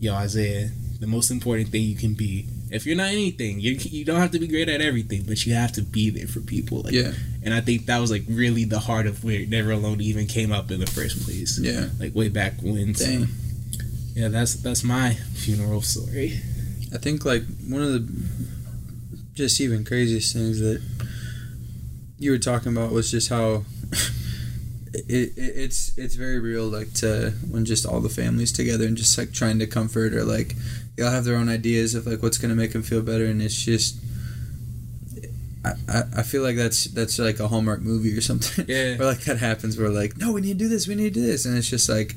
yo, 0.00 0.14
Isaiah, 0.14 0.70
the 0.98 1.06
most 1.06 1.30
important 1.30 1.68
thing 1.68 1.82
you 1.82 1.96
can 1.96 2.14
be. 2.14 2.48
If 2.76 2.86
you're 2.86 2.96
not 2.96 3.08
anything, 3.08 3.58
you 3.58 3.72
you 3.72 4.04
don't 4.04 4.20
have 4.20 4.30
to 4.32 4.38
be 4.38 4.46
great 4.46 4.68
at 4.68 4.80
everything, 4.80 5.24
but 5.26 5.44
you 5.44 5.54
have 5.54 5.72
to 5.72 5.82
be 5.82 6.10
there 6.10 6.26
for 6.28 6.40
people. 6.40 6.82
Like, 6.82 6.92
Yeah. 6.92 7.12
And 7.42 7.54
I 7.54 7.60
think 7.60 7.86
that 7.86 7.98
was 7.98 8.10
like 8.10 8.22
really 8.28 8.64
the 8.64 8.78
heart 8.78 9.06
of 9.06 9.24
where 9.24 9.44
Never 9.46 9.72
Alone 9.72 10.00
even 10.00 10.26
came 10.26 10.52
up 10.52 10.70
in 10.70 10.80
the 10.80 10.86
first 10.86 11.24
place. 11.24 11.58
Yeah. 11.58 11.88
Like 11.98 12.14
way 12.14 12.28
back 12.28 12.54
when. 12.62 12.94
So, 12.94 13.24
yeah, 14.14 14.28
that's 14.28 14.54
that's 14.54 14.84
my 14.84 15.14
funeral 15.34 15.82
story. 15.82 16.40
I 16.94 16.98
think 16.98 17.24
like 17.24 17.42
one 17.68 17.82
of 17.82 17.92
the 17.92 18.08
just 19.34 19.60
even 19.60 19.84
craziest 19.84 20.32
things 20.32 20.60
that 20.60 20.82
you 22.18 22.30
were 22.30 22.38
talking 22.38 22.72
about 22.76 22.92
was 22.92 23.10
just 23.10 23.28
how 23.28 23.64
it, 24.94 25.32
it 25.36 25.52
it's 25.56 25.96
it's 25.98 26.14
very 26.14 26.38
real 26.38 26.64
like 26.64 26.92
to 26.94 27.32
when 27.50 27.64
just 27.64 27.84
all 27.84 28.00
the 28.00 28.08
families 28.08 28.52
together 28.52 28.86
and 28.86 28.96
just 28.96 29.16
like 29.18 29.32
trying 29.32 29.58
to 29.58 29.66
comfort 29.66 30.14
or 30.14 30.24
like 30.24 30.54
they 30.96 31.02
all 31.02 31.10
have 31.10 31.24
their 31.24 31.36
own 31.36 31.48
ideas 31.48 31.94
of 31.94 32.06
like 32.06 32.22
what's 32.22 32.38
gonna 32.38 32.54
make 32.54 32.72
them 32.72 32.82
feel 32.82 33.02
better 33.02 33.26
and 33.26 33.40
it's 33.42 33.54
just 33.62 33.96
I, 35.64 35.72
I, 35.88 36.02
I 36.18 36.22
feel 36.22 36.42
like 36.42 36.56
that's 36.56 36.84
that's 36.86 37.18
like 37.18 37.40
a 37.40 37.48
Hallmark 37.48 37.80
movie 37.82 38.16
or 38.16 38.20
something 38.20 38.64
Yeah. 38.68 38.96
where 38.98 39.08
like 39.08 39.20
that 39.24 39.38
happens 39.38 39.76
where 39.78 39.88
like 39.90 40.16
no 40.16 40.32
we 40.32 40.40
need 40.40 40.58
to 40.58 40.64
do 40.64 40.68
this 40.68 40.86
we 40.86 40.94
need 40.94 41.14
to 41.14 41.20
do 41.20 41.26
this 41.26 41.44
and 41.44 41.56
it's 41.56 41.68
just 41.68 41.88
like 41.88 42.14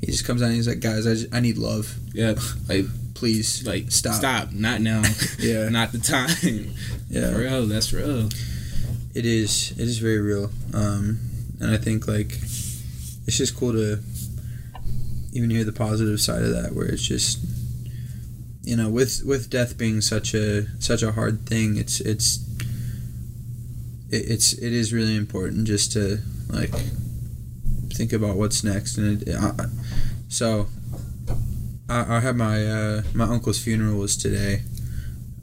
he 0.00 0.06
just 0.06 0.26
comes 0.26 0.42
out 0.42 0.46
and 0.46 0.54
he's 0.56 0.68
like 0.68 0.80
guys 0.80 1.06
I, 1.06 1.10
just, 1.14 1.34
I 1.34 1.40
need 1.40 1.58
love 1.58 1.94
Yeah, 2.14 2.34
like 2.68 2.86
please 3.14 3.66
like 3.66 3.90
stop 3.92 4.14
stop, 4.14 4.52
not 4.52 4.80
now, 4.80 5.02
Yeah. 5.38 5.68
not 5.68 5.92
the 5.92 5.98
time. 5.98 6.74
yeah 7.10 7.32
For 7.32 7.38
real, 7.40 7.66
that's 7.66 7.92
real. 7.92 8.28
It 9.14 9.26
is. 9.26 9.72
It 9.72 9.80
is 9.80 9.98
very 9.98 10.20
real. 10.20 10.50
Um, 10.72 11.18
and 11.60 11.70
I 11.70 11.76
think 11.76 12.08
like 12.08 12.32
it's 13.26 13.36
just 13.36 13.56
cool 13.56 13.72
to 13.72 13.98
even 15.34 15.50
hear 15.50 15.64
the 15.64 15.72
positive 15.72 16.18
side 16.20 16.42
of 16.42 16.50
that, 16.52 16.74
where 16.74 16.86
it's 16.86 17.02
just 17.06 17.40
you 18.62 18.76
know, 18.76 18.88
with 18.88 19.22
with 19.24 19.50
death 19.50 19.78
being 19.78 20.00
such 20.00 20.34
a 20.34 20.66
such 20.80 21.02
a 21.02 21.12
hard 21.12 21.46
thing, 21.46 21.76
it's 21.76 22.00
it's 22.00 22.38
it, 24.10 24.30
it's 24.30 24.52
it 24.52 24.72
is 24.72 24.92
really 24.92 25.16
important 25.16 25.66
just 25.66 25.92
to 25.92 26.18
like 26.48 26.72
think 27.94 28.12
about 28.12 28.36
what's 28.36 28.62
next. 28.64 28.98
And 28.98 29.22
it, 29.22 29.36
I, 29.36 29.66
so 30.28 30.68
I, 31.88 32.16
I 32.16 32.20
had 32.20 32.36
my 32.36 32.64
uh, 32.66 33.02
my 33.14 33.24
uncle's 33.24 33.58
funeral 33.58 33.98
was 33.98 34.16
today, 34.16 34.62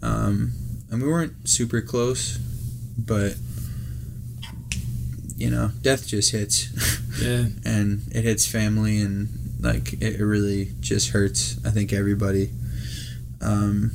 um, 0.01 0.53
and 0.89 1.01
we 1.01 1.07
weren't 1.07 1.47
super 1.49 1.81
close, 1.81 2.37
but 2.97 3.35
you 5.37 5.51
know, 5.51 5.71
death 5.81 6.07
just 6.07 6.31
hits, 6.31 6.69
Yeah, 7.21 7.45
and 7.65 8.01
it 8.11 8.23
hits 8.23 8.47
family, 8.47 8.99
and 8.99 9.29
like 9.59 9.93
it, 9.93 10.19
it 10.19 10.25
really 10.25 10.71
just 10.79 11.09
hurts. 11.09 11.63
I 11.65 11.69
think 11.69 11.93
everybody, 11.93 12.49
um, 13.41 13.91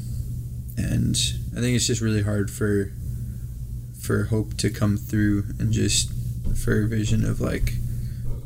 and 0.76 1.16
I 1.56 1.60
think 1.60 1.76
it's 1.76 1.86
just 1.86 2.00
really 2.00 2.22
hard 2.22 2.50
for 2.50 2.92
for 4.00 4.24
hope 4.24 4.56
to 4.58 4.70
come 4.70 4.96
through, 4.96 5.44
and 5.58 5.72
just 5.72 6.12
for 6.56 6.82
a 6.82 6.88
vision 6.88 7.24
of 7.24 7.40
like 7.40 7.74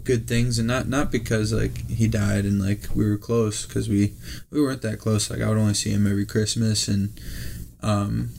good 0.04 0.28
things, 0.28 0.58
and 0.58 0.68
not 0.68 0.88
not 0.88 1.10
because 1.10 1.52
like 1.52 1.88
he 1.88 2.08
died 2.08 2.44
and 2.44 2.60
like 2.60 2.88
we 2.94 3.08
were 3.08 3.18
close, 3.18 3.66
because 3.66 3.88
we 3.88 4.14
we 4.50 4.60
weren't 4.60 4.82
that 4.82 4.98
close. 4.98 5.30
Like 5.30 5.40
I 5.40 5.48
would 5.48 5.58
only 5.58 5.74
see 5.74 5.90
him 5.90 6.06
every 6.06 6.26
Christmas, 6.26 6.88
and 6.88 7.18
um, 7.82 8.30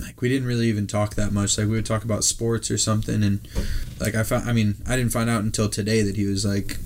like 0.00 0.20
we 0.20 0.28
didn't 0.28 0.48
really 0.48 0.68
even 0.68 0.86
talk 0.86 1.14
that 1.14 1.32
much. 1.32 1.58
Like 1.58 1.66
we 1.66 1.74
would 1.74 1.86
talk 1.86 2.04
about 2.04 2.24
sports 2.24 2.70
or 2.70 2.78
something, 2.78 3.22
and 3.22 3.46
like 4.00 4.14
I 4.14 4.22
found. 4.22 4.48
I 4.48 4.52
mean, 4.52 4.76
I 4.86 4.96
didn't 4.96 5.12
find 5.12 5.28
out 5.30 5.42
until 5.42 5.68
today 5.68 6.02
that 6.02 6.16
he 6.16 6.26
was 6.26 6.44
like 6.44 6.78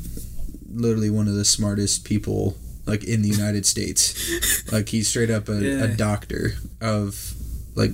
literally 0.68 1.08
one 1.08 1.28
of 1.28 1.34
the 1.34 1.44
smartest 1.44 2.04
people 2.04 2.56
like 2.86 3.04
in 3.04 3.22
the 3.22 3.28
United 3.28 3.66
States. 3.66 4.14
like 4.72 4.88
he's 4.88 5.08
straight 5.08 5.30
up 5.30 5.48
a, 5.48 5.84
a 5.84 5.88
doctor 5.88 6.52
of 6.80 7.34
like. 7.74 7.90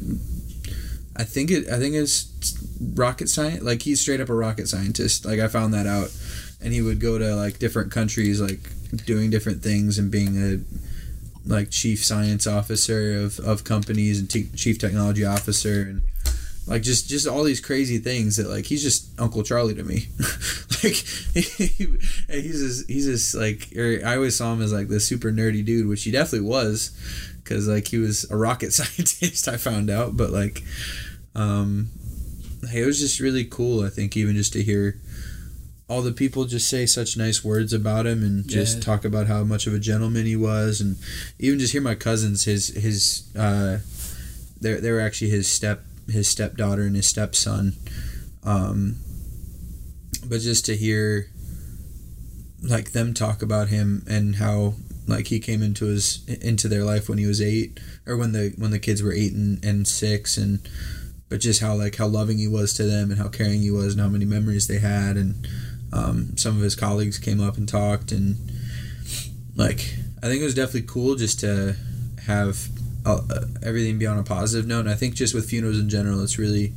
I 1.14 1.24
think 1.24 1.50
it. 1.50 1.68
I 1.68 1.78
think 1.78 1.94
it's 1.94 2.56
rocket 2.94 3.28
science. 3.28 3.62
Like 3.62 3.82
he's 3.82 4.00
straight 4.00 4.20
up 4.20 4.28
a 4.28 4.34
rocket 4.34 4.68
scientist. 4.68 5.26
Like 5.26 5.40
I 5.40 5.48
found 5.48 5.74
that 5.74 5.86
out, 5.86 6.10
and 6.62 6.72
he 6.72 6.80
would 6.80 7.00
go 7.00 7.18
to 7.18 7.34
like 7.34 7.58
different 7.58 7.92
countries, 7.92 8.40
like 8.40 8.60
doing 9.04 9.30
different 9.30 9.62
things 9.62 9.98
and 9.98 10.10
being 10.10 10.36
a 10.38 10.60
like 11.46 11.70
chief 11.70 12.04
science 12.04 12.46
officer 12.46 13.14
of, 13.14 13.38
of 13.40 13.64
companies 13.64 14.20
and 14.20 14.30
chief 14.56 14.78
technology 14.78 15.24
officer 15.24 15.82
and 15.82 16.02
like 16.66 16.82
just 16.82 17.08
just 17.08 17.26
all 17.26 17.42
these 17.42 17.60
crazy 17.60 17.98
things 17.98 18.36
that 18.36 18.48
like 18.48 18.66
he's 18.66 18.82
just 18.82 19.18
Uncle 19.20 19.42
Charlie 19.42 19.74
to 19.74 19.82
me. 19.82 20.06
like 20.84 20.94
he, 21.34 21.88
he's 22.30 22.60
just 22.60 22.88
he's 22.90 23.06
just 23.06 23.34
like 23.34 23.68
or 23.76 24.00
I 24.04 24.14
always 24.16 24.36
saw 24.36 24.52
him 24.52 24.62
as 24.62 24.72
like 24.72 24.88
this 24.88 25.04
super 25.06 25.32
nerdy 25.32 25.64
dude, 25.64 25.88
which 25.88 26.04
he 26.04 26.10
definitely 26.12 26.48
was, 26.48 26.90
because 27.42 27.66
like 27.68 27.88
he 27.88 27.98
was 27.98 28.30
a 28.30 28.36
rocket 28.36 28.72
scientist. 28.74 29.48
I 29.48 29.56
found 29.56 29.90
out, 29.90 30.16
but 30.16 30.30
like, 30.30 30.62
um, 31.34 31.90
hey, 32.70 32.82
it 32.82 32.86
was 32.86 33.00
just 33.00 33.18
really 33.20 33.44
cool. 33.44 33.84
I 33.84 33.88
think 33.88 34.16
even 34.16 34.36
just 34.36 34.52
to 34.54 34.62
hear 34.62 35.00
all 35.88 36.00
the 36.00 36.12
people 36.12 36.44
just 36.44 36.70
say 36.70 36.86
such 36.86 37.16
nice 37.18 37.44
words 37.44 37.72
about 37.72 38.06
him 38.06 38.22
and 38.22 38.48
just 38.48 38.76
Yeah. 38.78 38.82
talk 38.84 39.04
about 39.04 39.26
how 39.26 39.42
much 39.44 39.66
of 39.66 39.74
a 39.74 39.78
gentleman 39.78 40.24
he 40.26 40.36
was 40.36 40.80
and 40.80 40.96
even 41.38 41.58
just 41.58 41.72
hear 41.72 41.82
my 41.82 41.94
cousins 41.96 42.44
his 42.44 42.68
his 42.68 43.24
uh 43.36 43.78
they 44.58 44.74
they 44.74 44.90
were 44.90 45.00
actually 45.00 45.28
his 45.30 45.48
step 45.50 45.84
his 46.08 46.28
stepdaughter 46.28 46.82
and 46.82 46.96
his 46.96 47.06
stepson. 47.06 47.74
Um 48.44 48.96
but 50.26 50.40
just 50.40 50.64
to 50.66 50.76
hear 50.76 51.30
like 52.62 52.92
them 52.92 53.12
talk 53.12 53.42
about 53.42 53.68
him 53.68 54.04
and 54.08 54.36
how 54.36 54.74
like 55.06 55.26
he 55.26 55.40
came 55.40 55.62
into 55.62 55.86
his 55.86 56.24
into 56.40 56.68
their 56.68 56.84
life 56.84 57.08
when 57.08 57.18
he 57.18 57.26
was 57.26 57.40
eight 57.40 57.80
or 58.06 58.16
when 58.16 58.32
the 58.32 58.54
when 58.56 58.70
the 58.70 58.78
kids 58.78 59.02
were 59.02 59.12
eight 59.12 59.32
and, 59.32 59.64
and 59.64 59.88
six 59.88 60.36
and 60.36 60.60
but 61.28 61.40
just 61.40 61.62
how 61.62 61.74
like 61.74 61.96
how 61.96 62.06
loving 62.06 62.36
he 62.36 62.46
was 62.46 62.74
to 62.74 62.84
them 62.84 63.10
and 63.10 63.18
how 63.18 63.26
caring 63.26 63.62
he 63.62 63.70
was 63.70 63.94
and 63.94 64.02
how 64.02 64.08
many 64.08 64.26
memories 64.26 64.66
they 64.68 64.78
had. 64.78 65.16
And 65.16 65.48
um, 65.90 66.36
some 66.36 66.56
of 66.56 66.62
his 66.62 66.74
colleagues 66.74 67.18
came 67.18 67.40
up 67.40 67.56
and 67.56 67.66
talked 67.66 68.12
and 68.12 68.36
like 69.56 69.94
I 70.22 70.26
think 70.26 70.42
it 70.42 70.44
was 70.44 70.54
definitely 70.54 70.82
cool 70.82 71.14
just 71.14 71.40
to 71.40 71.74
have 72.26 72.68
everything 73.62 73.98
be 73.98 74.06
on 74.06 74.18
a 74.18 74.22
positive 74.22 74.66
note. 74.66 74.80
And 74.80 74.90
I 74.90 74.94
think 74.94 75.14
just 75.14 75.34
with 75.34 75.48
funerals 75.48 75.78
in 75.78 75.88
general 75.88 76.22
it's 76.22 76.38
really 76.38 76.72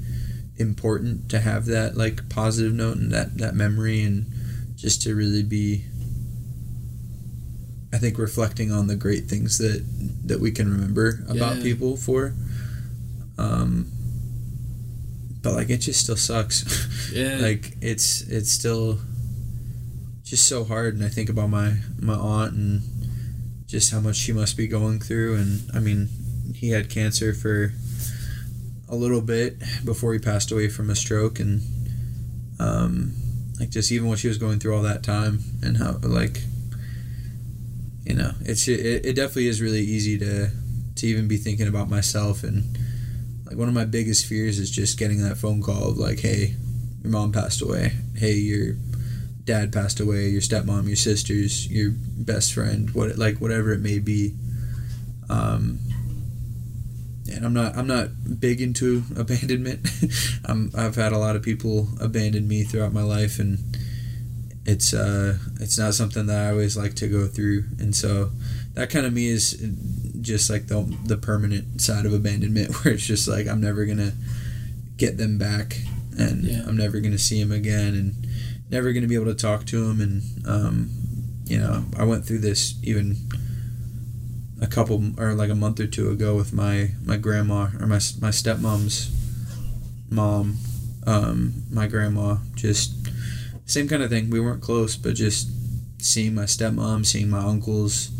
important 0.57 1.29
to 1.29 1.39
have 1.39 1.65
that 1.65 1.95
like 1.97 2.29
positive 2.29 2.73
note 2.73 2.97
and 2.97 3.11
that 3.11 3.37
that 3.37 3.53
memory 3.55 4.01
and 4.03 4.25
just 4.75 5.01
to 5.03 5.13
really 5.15 5.43
be 5.43 5.83
I 7.93 7.97
think 7.97 8.17
reflecting 8.17 8.71
on 8.71 8.87
the 8.87 8.95
great 8.95 9.25
things 9.25 9.57
that 9.59 9.83
that 10.27 10.39
we 10.39 10.51
can 10.51 10.71
remember 10.71 11.23
about 11.29 11.57
Yeah. 11.57 11.63
people 11.63 11.95
for. 11.97 12.33
Um 13.37 13.91
but 15.41 15.53
like 15.53 15.69
it 15.69 15.77
just 15.77 15.99
still 16.01 16.15
sucks. 16.17 16.65
Yeah, 17.13 17.37
like 17.37 17.77
it's 17.81 18.21
it's 18.23 18.51
still 18.51 18.99
just 20.23 20.47
so 20.47 20.63
hard. 20.63 20.95
And 20.95 21.03
i 21.03 21.07
think 21.07 21.29
about 21.29 21.49
my 21.49 21.75
my 21.99 22.15
aunt 22.15 22.53
and 22.53 22.81
just 23.75 23.91
how 23.91 23.99
much 23.99 24.15
she 24.15 24.31
must 24.31 24.55
be 24.55 24.67
going 24.67 25.01
through. 25.01 25.35
And 25.35 25.69
I 25.73 25.79
mean, 25.79 26.07
he 26.55 26.69
had 26.69 26.89
cancer 26.89 27.33
for 27.33 27.73
a 28.87 28.95
little 28.95 29.19
bit 29.19 29.61
before 29.83 30.13
he 30.13 30.19
passed 30.19 30.49
away 30.49 30.69
from 30.69 30.89
a 30.89 30.95
stroke, 30.95 31.41
and 31.41 31.61
um, 32.57 33.13
like 33.59 33.71
just 33.71 33.91
even 33.91 34.07
what 34.07 34.19
she 34.19 34.29
was 34.29 34.37
going 34.37 34.59
through 34.59 34.77
all 34.77 34.83
that 34.83 35.03
time, 35.03 35.41
and 35.61 35.75
how 35.75 35.97
like 36.03 36.39
you 38.05 38.13
know, 38.13 38.31
it's 38.45 38.65
it, 38.69 39.05
it 39.05 39.13
definitely 39.17 39.47
is 39.47 39.61
really 39.61 39.81
easy 39.81 40.17
to 40.19 40.51
to 40.95 41.05
even 41.07 41.27
be 41.27 41.35
thinking 41.35 41.67
about 41.67 41.89
myself 41.89 42.45
and 42.45 42.77
like 43.45 43.57
one 43.57 43.67
of 43.67 43.73
my 43.73 43.83
biggest 43.83 44.25
fears 44.25 44.57
is 44.57 44.71
just 44.71 44.97
getting 44.97 45.21
that 45.21 45.35
phone 45.35 45.61
call 45.61 45.89
of 45.89 45.97
like, 45.97 46.21
hey, 46.21 46.55
your 47.03 47.11
mom 47.11 47.33
passed 47.33 47.61
away. 47.61 47.91
Hey, 48.15 48.35
your 48.35 48.77
dad 49.45 49.71
passed 49.71 49.99
away. 49.99 50.29
Your 50.29 50.41
stepmom, 50.41 50.87
your 50.87 50.95
sisters, 50.95 51.71
your 51.71 51.91
best 51.93 52.53
friend, 52.53 52.89
what 52.91 53.17
like 53.17 53.39
whatever 53.39 53.71
it 53.71 53.81
may 53.81 53.99
be. 53.99 54.33
Um, 55.29 55.79
and 57.31 57.45
I'm 57.45 57.53
not 57.53 57.75
I'm 57.77 57.87
not 57.87 58.39
big 58.39 58.61
into 58.61 59.03
abandonment. 59.15 59.87
I'm 60.45 60.71
I've 60.75 60.95
had 60.95 61.11
a 61.13 61.17
lot 61.17 61.35
of 61.35 61.43
people 61.43 61.89
abandon 61.99 62.47
me 62.47 62.63
throughout 62.63 62.93
my 62.93 63.03
life, 63.03 63.39
and 63.39 63.59
it's 64.65 64.93
uh 64.93 65.37
it's 65.59 65.77
not 65.77 65.93
something 65.93 66.25
that 66.27 66.45
I 66.47 66.51
always 66.51 66.75
like 66.77 66.95
to 66.95 67.07
go 67.07 67.27
through, 67.27 67.65
and 67.79 67.95
so 67.95 68.31
that 68.73 68.89
kind 68.89 69.05
of 69.05 69.13
me 69.13 69.27
is 69.27 69.53
just 70.21 70.49
like 70.49 70.67
the 70.67 70.81
the 71.05 71.17
permanent 71.17 71.81
side 71.81 72.05
of 72.05 72.13
abandonment, 72.13 72.73
where 72.83 72.93
it's 72.93 73.05
just 73.05 73.27
like 73.27 73.47
I'm 73.47 73.61
never 73.61 73.85
gonna 73.85 74.13
get 74.97 75.17
them 75.17 75.37
back, 75.37 75.77
and 76.17 76.43
Yeah. 76.43 76.63
I'm 76.67 76.77
never 76.77 76.99
gonna 76.99 77.17
see 77.17 77.41
them 77.41 77.51
again, 77.51 77.93
and 77.95 78.24
never 78.69 78.91
gonna 78.93 79.07
be 79.07 79.15
able 79.15 79.25
to 79.25 79.35
talk 79.35 79.65
to 79.65 79.89
him. 79.89 80.01
and 80.01 80.47
um, 80.47 80.89
you 81.45 81.57
know 81.57 81.85
I 81.97 82.03
went 82.03 82.25
through 82.25 82.39
this 82.39 82.75
even 82.83 83.17
a 84.61 84.67
couple 84.67 85.19
or 85.19 85.33
like 85.33 85.49
a 85.49 85.55
month 85.55 85.79
or 85.79 85.87
two 85.87 86.09
ago 86.09 86.35
with 86.35 86.53
my 86.53 86.91
my 87.03 87.17
grandma 87.17 87.67
or 87.79 87.87
my 87.87 87.99
my 88.21 88.31
stepmom's 88.31 89.11
mom 90.09 90.57
um 91.05 91.63
my 91.69 91.87
grandma 91.87 92.37
just 92.55 92.93
same 93.65 93.87
kind 93.87 94.01
of 94.01 94.09
thing 94.09 94.29
we 94.29 94.39
weren't 94.39 94.61
close 94.61 94.95
but 94.95 95.15
just 95.15 95.49
seeing 96.01 96.33
my 96.33 96.43
stepmom 96.43 97.05
seeing 97.05 97.29
my 97.29 97.39
uncles 97.39 98.11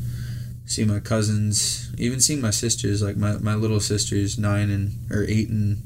seeing 0.66 0.88
my 0.88 1.00
cousins 1.00 1.94
even 1.98 2.20
seeing 2.20 2.42
my 2.42 2.50
sisters 2.50 3.02
like 3.02 3.16
my, 3.16 3.34
my 3.38 3.54
little 3.56 3.80
sisters 3.80 4.38
nine 4.38 4.70
and 4.70 5.12
or 5.12 5.24
eight 5.28 5.50
and 5.50 5.82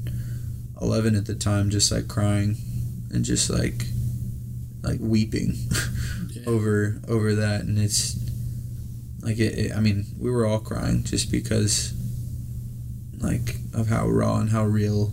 11 0.80 1.14
at 1.14 1.26
the 1.26 1.34
time 1.34 1.70
just 1.70 1.92
like 1.92 2.08
crying 2.08 2.56
and 3.12 3.24
just 3.24 3.50
like 3.50 3.84
like 4.82 4.98
weeping 5.00 5.54
Yeah. 6.32 6.42
over 6.46 7.00
over 7.08 7.34
that 7.34 7.62
and 7.62 7.76
it's 7.78 8.16
like 9.20 9.38
it, 9.38 9.58
it, 9.58 9.72
i 9.76 9.80
mean 9.80 10.04
we 10.18 10.30
were 10.30 10.46
all 10.46 10.60
crying 10.60 11.02
just 11.02 11.30
because 11.30 11.92
like 13.18 13.56
of 13.74 13.88
how 13.88 14.08
raw 14.08 14.36
and 14.38 14.50
how 14.50 14.64
real 14.64 15.12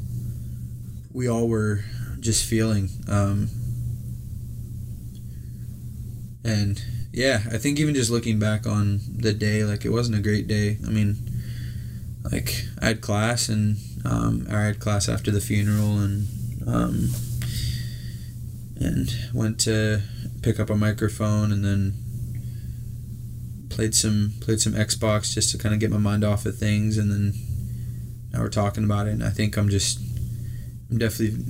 we 1.12 1.28
all 1.28 1.48
were 1.48 1.84
just 2.20 2.48
feeling 2.48 2.90
um 3.10 3.50
and 6.44 6.82
yeah 7.12 7.42
i 7.52 7.58
think 7.58 7.80
even 7.80 7.96
just 7.96 8.12
looking 8.12 8.40
back 8.40 8.66
on 8.68 9.00
the 9.18 9.34
day 9.34 9.64
like 9.64 9.84
it 9.86 9.90
wasn't 9.90 10.16
a 10.16 10.22
great 10.22 10.48
day 10.48 10.78
i 10.86 10.90
mean 10.90 11.16
like 12.32 12.64
i 12.82 12.88
had 12.88 13.02
class 13.02 13.50
and 13.50 13.78
um, 14.06 14.46
i 14.52 14.62
had 14.66 14.80
class 14.80 15.10
after 15.10 15.32
the 15.32 15.42
funeral 15.42 15.98
and 16.00 16.28
um, 16.68 17.10
and 18.80 19.10
went 19.34 19.60
to 19.62 20.02
pick 20.42 20.60
up 20.60 20.70
a 20.70 20.76
microphone 20.76 21.52
and 21.52 21.64
then 21.64 21.94
played 23.70 23.94
some 23.94 24.34
played 24.42 24.60
some 24.60 24.74
Xbox 24.74 25.34
just 25.34 25.52
to 25.52 25.58
kind 25.58 25.74
of 25.74 25.80
get 25.80 25.92
my 25.92 25.98
mind 25.98 26.24
off 26.24 26.46
of 26.46 26.58
things 26.58 26.98
and 26.98 27.12
then 27.12 27.34
now 28.32 28.40
we're 28.40 28.50
talking 28.50 28.84
about 28.84 29.08
it 29.08 29.12
and 29.12 29.24
I 29.24 29.30
think 29.30 29.58
I'm 29.58 29.70
just 29.70 30.00
I'm 30.90 30.98
definitely 30.98 31.44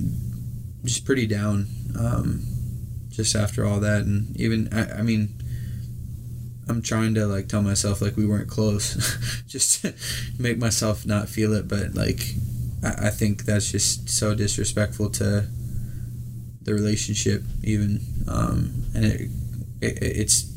just 0.84 1.04
pretty 1.04 1.26
down 1.26 1.68
um, 1.98 2.44
just 3.08 3.34
after 3.34 3.64
all 3.64 3.80
that 3.80 4.02
and 4.02 4.36
even 4.36 4.68
I, 4.72 4.98
I 4.98 5.02
mean 5.02 5.34
I'm 6.68 6.82
trying 6.82 7.14
to 7.14 7.26
like 7.26 7.48
tell 7.48 7.62
myself 7.62 8.02
like 8.02 8.16
we 8.16 8.26
weren't 8.26 8.48
close 8.48 9.42
just 9.46 9.82
to 9.82 9.94
make 10.38 10.58
myself 10.58 11.06
not 11.06 11.28
feel 11.28 11.52
it 11.54 11.66
but 11.66 11.94
like 11.94 12.20
I, 12.82 13.06
I 13.06 13.10
think 13.10 13.44
that's 13.44 13.70
just 13.70 14.08
so 14.08 14.34
disrespectful 14.34 15.10
to 15.10 15.48
the 16.68 16.74
relationship 16.74 17.42
even 17.62 18.00
um, 18.28 18.84
and 18.94 19.04
it, 19.04 19.20
it 19.80 19.98
it's 20.02 20.52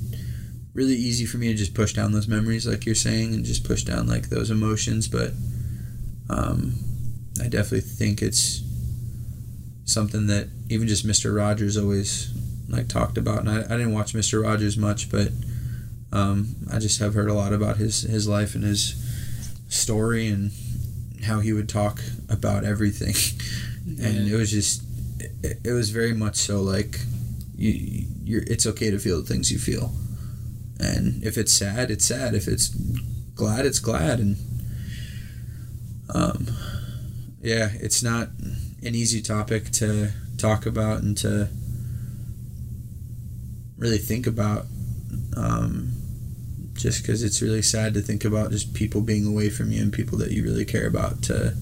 really 0.74 0.96
easy 0.96 1.26
for 1.26 1.38
me 1.38 1.48
to 1.48 1.54
just 1.54 1.74
push 1.74 1.94
down 1.94 2.12
those 2.12 2.28
memories 2.28 2.68
like 2.68 2.86
you're 2.86 2.96
saying 2.96 3.34
and 3.34 3.46
just 3.46 3.64
push 3.64 3.84
down 3.84 4.08
like 4.08 4.30
those 4.30 4.50
emotions 4.50 5.08
but 5.08 5.32
um, 6.30 6.74
i 7.42 7.48
definitely 7.48 7.82
think 7.82 8.22
it's 8.22 8.62
something 9.86 10.28
that 10.28 10.48
even 10.70 10.88
just 10.88 11.06
mr 11.06 11.36
rogers 11.36 11.78
always 11.78 12.32
like 12.70 12.88
talked 12.88 13.18
about 13.18 13.40
and 13.40 13.50
i, 13.50 13.58
I 13.60 13.78
didn't 13.78 13.94
watch 13.94 14.14
mr 14.14 14.42
rogers 14.44 14.78
much 14.78 15.10
but 15.10 15.30
um, 16.14 16.56
i 16.72 16.80
just 16.80 17.00
have 17.00 17.14
heard 17.14 17.30
a 17.30 17.34
lot 17.34 17.54
about 17.54 17.78
his 17.78 18.02
his 18.02 18.28
life 18.28 18.56
and 18.56 18.64
his 18.64 18.96
story 19.70 20.28
and 20.28 20.52
how 21.24 21.40
he 21.40 21.54
would 21.54 21.70
talk 21.70 22.02
about 22.30 22.64
everything. 22.64 23.16
And 23.84 24.28
it 24.32 24.36
was 24.36 24.52
just 24.52 24.84
it, 25.44 25.58
it 25.64 25.72
was 25.72 25.90
very 25.90 26.14
much 26.14 26.36
so 26.36 26.62
like 26.62 27.00
you 27.56 28.06
you're 28.24 28.44
it's 28.48 28.66
okay 28.66 28.92
to 28.92 29.00
feel 29.00 29.22
the 29.22 29.28
things 29.28 29.52
you 29.52 29.60
feel. 29.60 29.94
And 30.80 31.24
if 31.24 31.38
it's 31.38 31.54
sad 31.54 31.92
it's 31.92 32.06
sad. 32.06 32.34
If 32.34 32.48
it's 32.48 32.70
glad 33.36 33.66
it's 33.66 33.80
glad. 33.80 34.20
And 34.20 34.38
um 36.14 36.48
yeah 37.42 37.70
it's 37.74 38.04
not 38.04 38.30
an 38.84 38.96
easy 38.96 39.22
topic 39.22 39.72
to 39.72 40.12
talk 40.38 40.66
about 40.66 41.02
and 41.02 41.18
to 41.18 41.50
really 43.78 43.98
think 43.98 44.28
about 44.28 44.66
um 45.36 45.94
just 46.74 47.02
because 47.02 47.22
it's 47.24 47.42
really 47.42 47.62
sad 47.62 47.94
to 47.94 48.02
think 48.02 48.26
about 48.26 48.52
just 48.52 48.74
people 48.74 49.02
being 49.02 49.26
away 49.26 49.50
from 49.50 49.72
you 49.72 49.82
and 49.82 49.94
people 49.94 50.18
that 50.18 50.32
you 50.32 50.44
really 50.44 50.66
care 50.66 50.88
about 50.88 51.22
to 51.22 51.56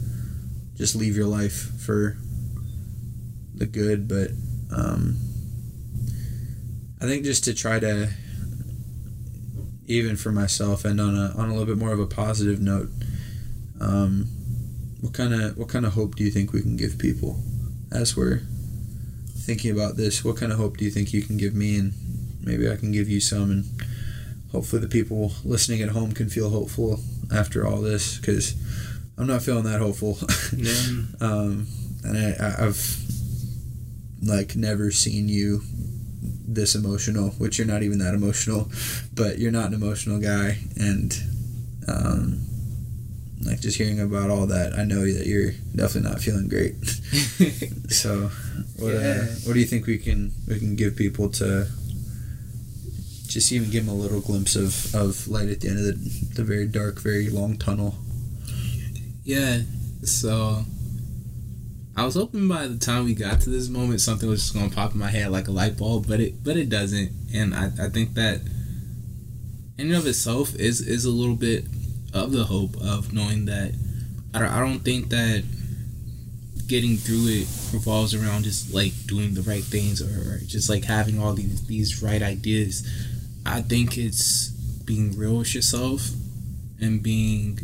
just 0.75 0.95
leave 0.95 1.15
your 1.15 1.25
life 1.25 1.71
for 1.79 2.17
the 3.59 3.65
good 3.65 4.07
but 4.07 4.31
um 4.75 5.17
I 7.01 7.05
think 7.05 7.23
just 7.23 7.43
to 7.45 7.53
try 7.53 7.79
to 7.79 8.09
even 9.87 10.15
for 10.17 10.31
myself 10.31 10.85
and 10.85 10.99
on 11.01 11.15
a 11.15 11.33
on 11.37 11.49
a 11.49 11.51
little 11.51 11.65
bit 11.65 11.77
more 11.77 11.91
of 11.93 11.99
a 11.99 12.05
positive 12.05 12.59
note 12.61 12.89
um, 13.81 14.25
what 15.01 15.13
kind 15.13 15.33
of 15.33 15.57
what 15.57 15.69
kind 15.69 15.85
of 15.85 15.93
hope 15.93 16.15
do 16.15 16.23
you 16.23 16.31
think 16.31 16.51
we 16.51 16.61
can 16.61 16.75
give 16.75 16.97
people? 16.99 17.41
As 17.91 18.15
we're 18.17 18.41
thinking 19.33 19.71
about 19.71 19.95
this 19.95 20.23
what 20.23 20.35
kind 20.37 20.51
of 20.51 20.57
hope 20.59 20.77
do 20.77 20.83
you 20.85 20.91
think 20.91 21.13
you 21.13 21.21
can 21.21 21.37
give 21.37 21.53
me? 21.55 21.77
And 21.79 21.93
maybe 22.41 22.69
I 22.69 22.75
can 22.75 22.91
give 22.91 23.07
you 23.09 23.19
some 23.21 23.49
and 23.51 23.65
hopefully 24.51 24.81
the 24.81 24.87
people 24.89 25.31
listening 25.45 25.81
at 25.81 25.89
home 25.89 26.11
can 26.11 26.29
feel 26.29 26.49
hopeful 26.49 26.99
after 27.33 27.65
all 27.65 27.81
this 27.81 28.17
because 28.17 28.55
I'm 29.17 29.27
not 29.27 29.41
feeling 29.41 29.63
that 29.63 29.79
hopeful. 29.79 30.17
Yeah. 30.55 31.03
um, 31.21 31.67
and 32.03 32.17
I, 32.17 32.45
I- 32.45 32.65
I've 32.67 33.05
like 34.21 34.55
never 34.55 34.91
seen 34.91 35.29
you 35.29 35.61
this 36.21 36.75
emotional, 36.75 37.29
which 37.31 37.57
you're 37.57 37.67
not 37.67 37.83
even 37.83 37.99
that 37.99 38.13
emotional, 38.13 38.71
but 39.13 39.37
you're 39.37 39.51
not 39.51 39.67
an 39.67 39.73
emotional 39.73 40.19
guy, 40.19 40.57
and 40.75 41.13
um, 41.87 42.45
like 43.41 43.61
just 43.61 43.77
hearing 43.77 43.99
about 43.99 44.29
all 44.29 44.47
that, 44.47 44.77
I 44.77 44.83
know 44.83 45.01
that 45.01 45.25
you're 45.25 45.51
definitely 45.75 46.09
not 46.09 46.21
feeling 46.21 46.49
great. 46.49 46.75
so, 47.89 48.29
what 48.77 48.95
uh, 48.95 49.25
what 49.45 49.53
do 49.53 49.59
you 49.59 49.65
think 49.65 49.85
we 49.85 49.97
can 49.97 50.31
we 50.47 50.59
can 50.59 50.75
give 50.75 50.95
people 50.95 51.29
to 51.29 51.67
just 53.27 53.51
even 53.51 53.69
give 53.69 53.85
them 53.85 53.95
a 53.95 53.97
little 53.97 54.21
glimpse 54.21 54.55
of, 54.55 54.93
of 54.95 55.27
light 55.27 55.49
at 55.49 55.61
the 55.61 55.69
end 55.69 55.77
of 55.77 55.85
the, 55.85 56.35
the 56.35 56.43
very 56.43 56.67
dark, 56.67 56.99
very 56.99 57.29
long 57.29 57.57
tunnel? 57.57 57.95
Yeah. 59.23 59.61
So 60.03 60.63
I 61.99 62.05
was 62.05 62.15
hoping 62.15 62.47
by 62.47 62.65
the 62.65 62.77
time 62.77 63.03
we 63.03 63.13
got 63.13 63.41
to 63.41 63.49
this 63.49 63.67
moment 63.67 63.99
something 63.99 64.29
was 64.29 64.43
just 64.43 64.53
gonna 64.53 64.69
pop 64.69 64.93
in 64.93 64.99
my 64.99 65.09
head 65.09 65.31
like 65.31 65.49
a 65.49 65.51
light 65.51 65.77
bulb, 65.77 66.07
but 66.07 66.21
it 66.21 66.41
but 66.41 66.55
it 66.55 66.69
doesn't. 66.69 67.11
And 67.33 67.53
I, 67.53 67.71
I 67.77 67.89
think 67.89 68.13
that 68.13 68.39
in 69.77 69.87
and 69.87 69.95
of 69.95 70.07
itself 70.07 70.55
is 70.55 70.79
is 70.79 71.03
a 71.03 71.11
little 71.11 71.35
bit 71.35 71.65
of 72.13 72.31
the 72.31 72.45
hope 72.45 72.77
of 72.77 73.11
knowing 73.11 73.45
that 73.45 73.73
I 74.33 74.39
don't, 74.39 74.47
I 74.47 74.59
don't 74.61 74.79
think 74.79 75.09
that 75.09 75.43
getting 76.67 76.95
through 76.95 77.25
it 77.27 77.47
revolves 77.73 78.15
around 78.15 78.43
just 78.43 78.73
like 78.73 78.93
doing 79.05 79.33
the 79.33 79.41
right 79.41 79.63
things 79.63 80.01
or, 80.01 80.35
or 80.35 80.37
just 80.45 80.69
like 80.69 80.85
having 80.85 81.19
all 81.19 81.33
these 81.33 81.67
these 81.67 82.01
right 82.01 82.21
ideas. 82.21 82.87
I 83.45 83.61
think 83.61 83.97
it's 83.97 84.51
being 84.85 85.17
real 85.17 85.39
with 85.39 85.53
yourself 85.53 86.11
and 86.79 87.03
being 87.03 87.59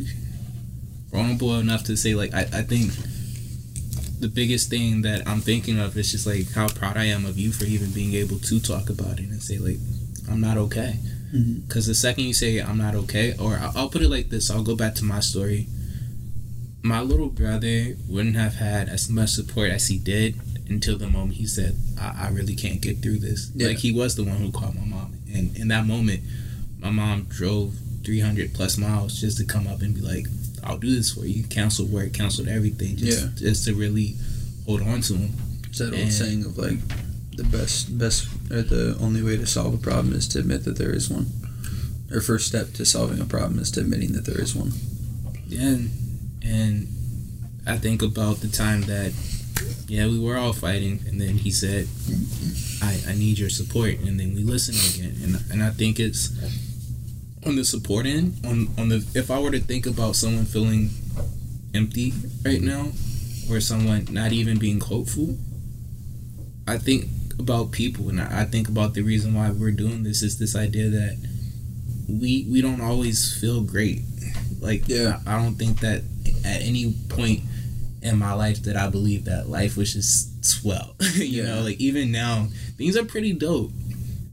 vulnerable 1.10 1.58
enough 1.58 1.86
to 1.86 1.95
say 1.95 2.15
like 2.15 2.34
I, 2.34 2.41
I 2.41 2.63
think 2.63 2.91
the 4.19 4.28
biggest 4.28 4.69
thing 4.69 5.01
that 5.01 5.28
I'm 5.28 5.41
thinking 5.41 5.80
of 5.80 5.97
is 5.97 6.12
just 6.12 6.25
like 6.25 6.51
how 6.54 6.67
proud 6.67 6.97
I 6.97 7.06
am 7.06 7.25
of 7.25 7.38
you 7.38 7.51
for 7.51 7.65
even 7.65 7.91
being 7.91 8.13
able 8.13 8.39
to 8.39 8.60
talk 8.60 8.89
about 8.89 9.19
it 9.19 9.30
and 9.30 9.41
say 9.41 9.58
like 9.58 9.78
I'm 10.30 10.41
not 10.41 10.58
okay. 10.58 10.99
Because 11.32 11.84
mm-hmm. 11.84 11.91
the 11.91 11.95
second 11.95 12.23
you 12.23 12.34
say 12.34 12.60
I'm 12.60 12.78
not 12.78 12.95
okay, 12.95 13.36
or 13.38 13.60
I'll 13.75 13.89
put 13.89 14.01
it 14.01 14.10
like 14.10 14.30
this, 14.30 14.49
I'll 14.49 14.63
go 14.63 14.75
back 14.75 14.95
to 14.95 15.06
my 15.06 15.19
story. 15.19 15.67
My 16.82 17.01
little 17.01 17.30
brother 17.30 17.95
wouldn't 18.08 18.36
have 18.36 18.56
had 18.56 18.89
as 18.89 19.10
much 19.10 19.30
support 19.32 19.71
as 19.71 19.88
he 19.88 19.97
did 19.97 20.39
until 20.69 20.97
the 20.97 21.08
moment 21.08 21.34
he 21.34 21.47
said, 21.47 21.75
I, 21.99 22.28
I 22.28 22.30
really 22.30 22.56
can't 22.56 22.82
get 22.82 23.01
through 23.01 23.19
this. 23.19 23.51
Yeah. 23.56 23.67
Like 23.67 23.78
he 23.78 23.91
was 23.91 24.15
the 24.15 24.23
one 24.23 24.38
who 24.38 24.51
called 24.51 24.75
my 24.75 24.86
mom. 24.86 25.17
And 25.34 25.56
in 25.58 25.67
that 25.69 25.86
moment, 25.86 26.21
my 26.80 26.89
mom 26.89 27.23
drove 27.23 27.75
300 28.06 28.54
plus 28.54 28.78
miles 28.78 29.19
just 29.19 29.38
to 29.39 29.45
come 29.45 29.67
up 29.67 29.82
and 29.82 29.93
be 29.93 30.01
like, 30.01 30.28
I'll 30.65 30.78
do 30.78 30.93
this 30.93 31.13
for 31.13 31.25
you. 31.25 31.43
Cancel 31.43 31.86
work, 31.86 32.13
canceled 32.13 32.47
everything, 32.47 32.97
just 32.97 33.21
yeah. 33.21 33.30
just 33.36 33.65
to 33.65 33.75
really 33.75 34.15
hold 34.65 34.82
on 34.82 35.01
to 35.01 35.13
him. 35.13 35.34
It's 35.69 35.80
that 35.80 35.93
and 35.93 36.04
old 36.04 36.12
saying 36.12 36.45
of 36.45 36.58
like 36.58 36.80
the 37.36 37.43
best 37.43 37.97
best 37.97 38.28
or 38.51 38.62
the 38.62 38.97
only 38.99 39.21
way 39.21 39.38
to 39.38 39.45
solve 39.45 39.73
a 39.73 39.78
problem 39.78 40.13
is 40.13 40.28
to 40.30 40.39
admit 40.39 40.63
that 40.65 40.78
there 40.78 40.93
is 40.93 41.10
one. 41.10 41.28
Or 42.12 42.21
first 42.21 42.47
step 42.47 42.73
to 42.73 42.86
solving 42.86 43.19
a 43.19 43.25
problem 43.25 43.60
is 43.60 43.71
to 43.71 43.82
admitting 43.82 44.13
that 44.13 44.25
there 44.25 44.39
is 44.39 44.56
one. 44.56 44.71
Yeah, 45.47 45.62
and, 45.62 45.91
and 46.43 46.88
I 47.67 47.78
think 47.78 48.01
about 48.01 48.38
the 48.38 48.47
time 48.47 48.82
that 48.84 49.13
yeah 49.88 50.08
we 50.08 50.19
were 50.19 50.38
all 50.38 50.54
fighting, 50.54 51.01
and 51.08 51.21
then 51.21 51.38
he 51.38 51.51
said, 51.51 51.88
"I 52.82 53.12
I 53.12 53.15
need 53.15 53.38
your 53.38 53.49
support," 53.49 53.99
and 53.99 54.19
then 54.19 54.34
we 54.34 54.43
listened 54.43 54.80
again, 54.95 55.15
and 55.23 55.51
and 55.51 55.63
I 55.63 55.69
think 55.71 55.99
it's 55.99 56.30
on 57.45 57.55
the 57.55 57.63
support 57.63 58.05
end 58.05 58.36
on 58.45 58.67
on 58.77 58.89
the 58.89 59.05
if 59.13 59.29
I 59.29 59.39
were 59.39 59.51
to 59.51 59.60
think 59.60 59.86
about 59.86 60.15
someone 60.15 60.45
feeling 60.45 60.89
empty 61.73 62.13
right 62.43 62.62
now 62.62 62.91
or 63.49 63.60
someone 63.60 64.08
not 64.10 64.31
even 64.31 64.58
being 64.58 64.79
hopeful 64.79 65.38
I 66.67 66.77
think 66.77 67.05
about 67.38 67.71
people 67.71 68.10
and 68.10 68.19
I 68.19 68.45
think 68.45 68.67
about 68.67 68.93
the 68.93 69.01
reason 69.01 69.34
why 69.34 69.51
we're 69.51 69.71
doing 69.71 70.03
this 70.03 70.23
is 70.23 70.39
this 70.39 70.55
idea 70.55 70.89
that 70.89 71.17
we 72.08 72.47
we 72.49 72.62
don't 72.62 72.81
always 72.81 73.38
feel 73.39 73.62
great 73.62 74.01
like 74.60 74.88
yeah 74.88 75.19
I, 75.27 75.41
don't 75.41 75.55
think 75.55 75.81
that 75.81 76.03
at 76.45 76.62
any 76.62 76.93
point 77.10 77.41
in 78.01 78.17
my 78.17 78.34
life 78.34 78.63
that 78.63 78.75
I 78.75 78.89
believe 78.89 79.25
that 79.25 79.49
life 79.49 79.77
was 79.77 79.93
just 79.93 80.45
swell 80.45 80.95
you 81.15 81.43
yeah. 81.43 81.55
know 81.55 81.62
like 81.62 81.79
even 81.79 82.12
now 82.12 82.47
things 82.77 82.95
are 82.97 83.05
pretty 83.05 83.34
dope 83.34 83.71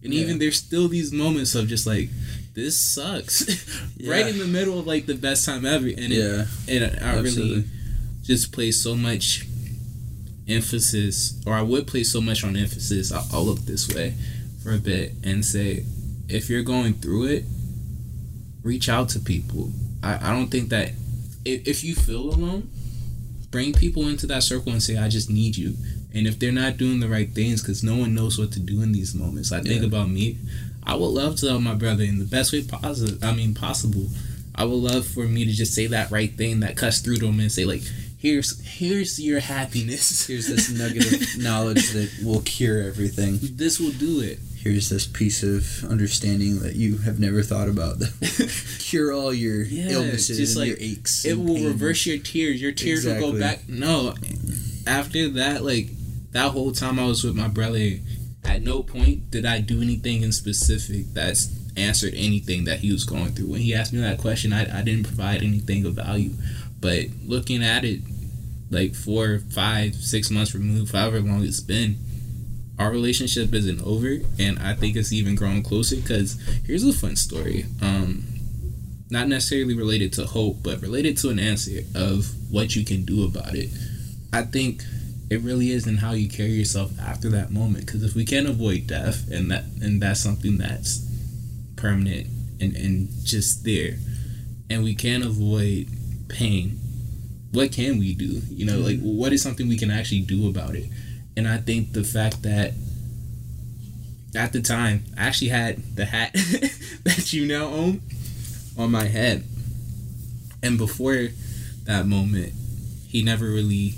and 0.03 0.12
yeah. 0.12 0.22
even 0.22 0.38
there's 0.38 0.57
still 0.57 0.88
these 0.88 1.12
moments 1.12 1.55
of 1.55 1.68
just 1.68 1.87
like 1.87 2.09
this 2.55 2.79
sucks. 2.79 3.49
Yeah. 3.97 4.11
right 4.12 4.27
in 4.27 4.38
the 4.38 4.47
middle 4.47 4.79
of 4.79 4.87
like 4.87 5.07
the 5.07 5.15
best 5.15 5.45
time 5.45 5.65
ever. 5.65 5.87
And 5.87 6.11
yeah. 6.11 6.45
it, 6.67 6.83
and 6.83 7.05
I 7.05 7.19
Absolutely. 7.19 7.55
really 7.55 7.65
just 8.23 8.53
place 8.53 8.83
so 8.83 8.95
much 8.95 9.47
emphasis 10.49 11.41
or 11.47 11.55
I 11.55 11.62
would 11.62 11.87
place 11.87 12.12
so 12.12 12.21
much 12.21 12.43
on 12.45 12.57
emphasis 12.57 13.12
I'll, 13.12 13.27
I'll 13.33 13.45
look 13.45 13.61
this 13.61 13.88
way 13.95 14.15
for 14.62 14.73
a 14.73 14.79
bit 14.79 15.12
and 15.23 15.45
say 15.45 15.85
if 16.29 16.51
you're 16.51 16.62
going 16.62 16.95
through 16.95 17.27
it 17.27 17.45
reach 18.62 18.88
out 18.88 19.09
to 19.11 19.19
people. 19.19 19.71
I, 20.03 20.31
I 20.31 20.33
don't 20.33 20.49
think 20.49 20.69
that 20.71 20.91
if, 21.45 21.67
if 21.67 21.85
you 21.85 21.95
feel 21.95 22.31
alone 22.31 22.71
bring 23.51 23.73
people 23.73 24.09
into 24.09 24.27
that 24.27 24.43
circle 24.43 24.73
and 24.73 24.83
say 24.83 24.97
I 24.97 25.09
just 25.09 25.31
need 25.31 25.57
you. 25.57 25.75
And 26.15 26.27
if 26.27 26.38
they're 26.38 26.53
not 26.53 26.77
doing 26.77 27.01
the 27.01 27.09
right 27.09 27.31
things 27.31 27.62
because 27.62 27.83
no 27.83 27.97
one 27.97 28.15
knows 28.15 28.38
what 28.38 28.53
to 28.53 28.61
do 28.61 28.83
in 28.83 28.93
these 28.93 29.15
moments. 29.15 29.53
I 29.53 29.61
think 29.61 29.83
yeah. 29.83 29.88
about 29.88 30.09
me 30.09 30.38
I 30.85 30.95
would 30.95 31.07
love 31.07 31.37
to 31.37 31.49
help 31.49 31.62
my 31.62 31.75
brother 31.75 32.05
in 32.05 32.18
the 32.18 32.25
best 32.25 32.53
way 32.53 32.62
possible. 32.64 33.18
I 33.25 33.33
mean, 33.33 33.55
possible. 33.55 34.09
I 34.55 34.64
would 34.64 34.75
love 34.75 35.07
for 35.07 35.25
me 35.25 35.45
to 35.45 35.53
just 35.53 35.75
say 35.75 35.87
that 35.87 36.11
right 36.11 36.33
thing 36.33 36.61
that 36.61 36.77
cuts 36.77 36.99
through 36.99 37.16
to 37.16 37.27
him 37.27 37.40
and 37.40 37.51
say 37.51 37.64
like, 37.64 37.83
"Here's 38.18 38.61
here's 38.64 39.21
your 39.21 39.40
happiness. 39.40 40.27
Here's 40.29 40.49
this 40.49 40.71
nugget 40.71 41.12
of 41.12 41.38
knowledge 41.42 41.92
that 41.92 42.11
will 42.25 42.42
cure 42.42 42.83
everything. 42.83 43.38
This 43.40 43.79
will 43.79 43.92
do 43.92 44.21
it. 44.21 44.38
Here's 44.57 44.90
this 44.90 45.07
piece 45.07 45.42
of 45.42 45.90
understanding 45.90 46.61
that 46.61 46.77
you 46.77 46.99
have 46.99 47.18
never 47.18 47.42
thought 47.42 47.68
about 47.68 47.99
that 47.99 48.77
cure 48.79 49.12
all 49.12 49.35
your 49.35 49.62
yeah, 49.62 49.90
illnesses 49.90 50.38
just 50.38 50.57
and 50.57 50.61
like, 50.61 50.68
your 50.68 50.90
aches. 50.90 51.25
It 51.25 51.35
will 51.35 51.57
pain. 51.57 51.66
reverse 51.66 52.07
your 52.07 52.18
tears. 52.18 52.62
Your 52.62 52.71
tears 52.71 53.05
exactly. 53.05 53.27
will 53.27 53.33
go 53.33 53.40
back. 53.40 53.68
No, 53.68 54.14
after 54.87 55.29
that, 55.31 55.64
like 55.64 55.88
that 56.33 56.51
whole 56.53 56.73
time 56.73 56.99
I 56.99 57.07
was 57.07 57.25
with 57.25 57.35
my 57.35 57.49
brother 57.49 57.99
at 58.45 58.63
no 58.63 58.83
point 58.83 59.31
did 59.31 59.47
I 59.47 59.61
do 59.61 59.83
anything 59.83 60.23
in 60.23 60.33
specific 60.33 61.07
that's 61.13 61.51
answered 61.77 62.15
anything 62.15 62.65
that 62.65 62.81
he 62.81 62.93
was 62.93 63.05
going 63.05 63.33
through. 63.33 63.51
When 63.51 63.61
he 63.61 63.75
asked 63.75 63.93
me 63.93 64.01
that 64.01 64.19
question, 64.19 64.53
I, 64.53 64.81
I 64.81 64.83
didn't 64.83 65.07
provide 65.07 65.43
anything 65.43 65.87
of 65.87 65.95
value. 65.95 66.33
But 66.81 67.07
looking 67.25 67.63
at 67.63 67.85
it, 67.85 68.01
like 68.71 68.95
four, 68.95 69.39
five, 69.39 69.95
six 69.95 70.31
months 70.31 70.55
removed, 70.55 70.93
however 70.93 71.21
long 71.21 71.45
it's 71.45 71.61
been, 71.61 71.97
our 72.79 72.91
relationship 72.91 73.55
isn't 73.55 73.83
over, 73.83 74.19
and 74.39 74.59
I 74.59 74.75
think 74.75 74.97
it's 74.97 75.13
even 75.13 75.35
growing 75.35 75.63
closer. 75.63 75.97
Because 75.97 76.41
here's 76.67 76.85
a 76.85 76.93
fun 76.93 77.17
story. 77.17 77.67
Um, 77.81 78.25
not 79.11 79.29
necessarily 79.29 79.75
related 79.75 80.13
to 80.15 80.25
hope, 80.25 80.63
but 80.63 80.81
related 80.81 81.19
to 81.19 81.29
an 81.29 81.39
answer 81.39 81.81
of 81.95 82.27
what 82.51 82.75
you 82.75 82.85
can 82.85 83.05
do 83.05 83.25
about 83.25 83.55
it. 83.55 83.69
I 84.33 84.43
think 84.43 84.83
it 85.33 85.40
really 85.40 85.71
is 85.71 85.87
in 85.87 85.97
how 85.97 86.12
you 86.12 86.29
carry 86.29 86.51
yourself 86.51 86.92
after 87.01 87.31
that 87.31 87.51
moment. 87.51 87.87
Because 87.87 88.05
if 88.05 88.14
we 88.14 88.27
can't 88.27 88.47
avoid 88.47 88.87
death, 88.87 89.31
and 89.31 89.51
that 89.51 89.64
and 89.81 90.03
that's 90.03 90.23
something 90.23 90.59
that's 90.59 91.09
permanent 91.77 92.27
and 92.61 92.77
and 92.77 93.09
just 93.25 93.64
there, 93.64 93.97
and 94.68 94.85
we 94.85 94.95
can't 94.95 95.25
avoid 95.25 95.88
pain, 96.29 96.79
what 97.51 97.73
can 97.73 97.99
we 97.99 98.14
do? 98.14 98.42
You 98.51 98.66
know, 98.66 98.79
like 98.79 99.01
what 99.01 99.33
is 99.33 99.42
something 99.42 99.68
we 99.68 99.79
can 99.79 99.90
actually 99.90 100.21
do 100.21 100.51
about 100.51 100.75
it? 100.75 100.90
And 101.35 101.49
I 101.49 101.57
think 101.57 101.95
the 101.95 102.05
fact 102.05 102.42
that 102.42 102.75
at 104.37 104.53
the 104.53 104.61
time 104.61 105.05
I 105.16 105.29
actually 105.29 105.49
had 105.49 105.97
the 105.97 106.05
hat 106.05 106.33
that 107.05 107.33
you 107.33 107.47
now 107.47 107.68
own 107.68 108.03
on 108.77 108.90
my 108.90 109.05
head, 109.05 109.45
and 110.62 110.77
before 110.77 111.29
that 111.85 112.07
moment, 112.07 112.53
he 113.09 113.23
never 113.23 113.47
really 113.47 113.95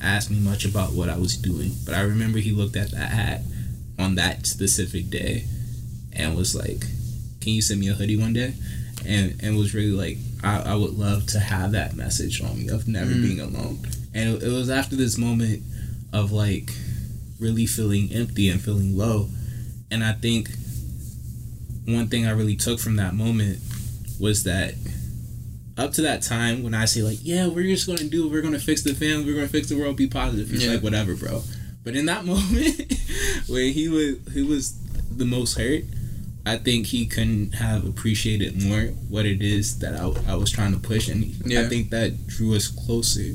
asked 0.00 0.30
me 0.30 0.38
much 0.38 0.64
about 0.64 0.92
what 0.92 1.08
I 1.08 1.16
was 1.16 1.36
doing, 1.36 1.72
but 1.84 1.94
I 1.94 2.00
remember 2.02 2.38
he 2.38 2.52
looked 2.52 2.76
at 2.76 2.90
that 2.92 3.10
hat 3.10 3.42
on 3.98 4.14
that 4.14 4.46
specific 4.46 5.10
day 5.10 5.44
and 6.12 6.36
was 6.36 6.54
like, 6.54 6.80
"Can 7.40 7.52
you 7.52 7.62
send 7.62 7.80
me 7.80 7.88
a 7.88 7.94
hoodie 7.94 8.16
one 8.16 8.32
day?" 8.32 8.54
And 9.06 9.42
and 9.42 9.56
was 9.56 9.74
really 9.74 9.92
like, 9.92 10.18
"I, 10.42 10.72
I 10.72 10.74
would 10.74 10.94
love 10.98 11.26
to 11.26 11.40
have 11.40 11.72
that 11.72 11.96
message 11.96 12.42
on 12.42 12.58
me 12.58 12.68
of 12.68 12.88
never 12.88 13.10
mm. 13.10 13.22
being 13.22 13.40
alone." 13.40 13.78
And 14.14 14.36
it, 14.36 14.44
it 14.44 14.52
was 14.52 14.70
after 14.70 14.96
this 14.96 15.18
moment 15.18 15.62
of 16.12 16.32
like 16.32 16.70
really 17.38 17.66
feeling 17.66 18.10
empty 18.12 18.48
and 18.48 18.60
feeling 18.60 18.96
low, 18.96 19.28
and 19.90 20.04
I 20.04 20.12
think 20.12 20.48
one 21.86 22.08
thing 22.08 22.26
I 22.26 22.30
really 22.30 22.56
took 22.56 22.80
from 22.80 22.96
that 22.96 23.14
moment 23.14 23.60
was 24.20 24.44
that 24.44 24.74
up 25.78 25.92
to 25.92 26.02
that 26.02 26.22
time 26.22 26.64
when 26.64 26.74
I 26.74 26.84
say 26.84 27.02
like, 27.02 27.18
yeah, 27.22 27.46
we're 27.46 27.62
just 27.62 27.86
gonna 27.86 28.04
do, 28.04 28.28
we're 28.28 28.42
gonna 28.42 28.58
fix 28.58 28.82
the 28.82 28.94
family, 28.94 29.24
we're 29.24 29.36
gonna 29.36 29.48
fix 29.48 29.68
the 29.68 29.78
world, 29.78 29.96
be 29.96 30.08
positive. 30.08 30.50
He's 30.50 30.66
yeah. 30.66 30.72
like, 30.72 30.82
whatever, 30.82 31.14
bro. 31.14 31.42
But 31.84 31.94
in 31.94 32.06
that 32.06 32.24
moment, 32.26 32.92
when 33.48 33.72
he 33.72 33.88
was 33.88 34.16
he 34.34 34.42
was 34.42 34.76
the 35.08 35.24
most 35.24 35.56
hurt, 35.56 35.84
I 36.44 36.56
think 36.56 36.86
he 36.86 37.06
couldn't 37.06 37.54
have 37.54 37.86
appreciated 37.86 38.62
more 38.62 38.88
what 39.08 39.24
it 39.24 39.40
is 39.40 39.78
that 39.78 39.94
I, 39.94 40.32
I 40.32 40.34
was 40.34 40.50
trying 40.50 40.72
to 40.72 40.78
push, 40.78 41.08
and 41.08 41.24
yeah. 41.46 41.62
I 41.62 41.68
think 41.68 41.90
that 41.90 42.26
drew 42.26 42.54
us 42.54 42.66
closer. 42.66 43.34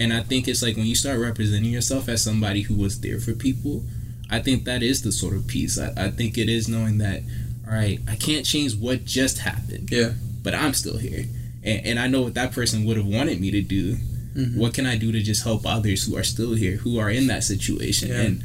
And 0.00 0.12
I 0.12 0.22
think 0.22 0.48
it's 0.48 0.62
like 0.62 0.76
when 0.76 0.86
you 0.86 0.96
start 0.96 1.20
representing 1.20 1.70
yourself 1.70 2.08
as 2.08 2.24
somebody 2.24 2.62
who 2.62 2.74
was 2.74 3.02
there 3.02 3.20
for 3.20 3.34
people, 3.34 3.84
I 4.30 4.40
think 4.40 4.64
that 4.64 4.82
is 4.82 5.02
the 5.02 5.12
sort 5.12 5.36
of 5.36 5.46
peace. 5.46 5.78
I, 5.78 5.92
I 6.06 6.10
think 6.10 6.38
it 6.38 6.48
is 6.48 6.66
knowing 6.66 6.98
that, 6.98 7.22
all 7.68 7.74
right, 7.74 8.00
I 8.08 8.16
can't 8.16 8.44
change 8.44 8.74
what 8.74 9.04
just 9.04 9.40
happened. 9.40 9.90
Yeah. 9.92 10.14
But 10.42 10.54
I'm 10.54 10.74
still 10.74 10.96
here 10.96 11.26
and, 11.64 11.86
and 11.86 11.98
I 11.98 12.06
know 12.06 12.22
what 12.22 12.34
that 12.34 12.52
person 12.52 12.84
would 12.84 12.96
have 12.96 13.06
wanted 13.06 13.40
me 13.40 13.50
to 13.50 13.62
do. 13.62 13.96
Mm-hmm. 14.34 14.58
What 14.58 14.74
can 14.74 14.86
I 14.86 14.96
do 14.96 15.12
to 15.12 15.20
just 15.20 15.44
help 15.44 15.66
others 15.66 16.06
who 16.06 16.16
are 16.16 16.22
still 16.22 16.54
here, 16.54 16.76
who 16.76 16.98
are 16.98 17.10
in 17.10 17.26
that 17.26 17.44
situation? 17.44 18.08
Yeah. 18.08 18.20
And 18.20 18.44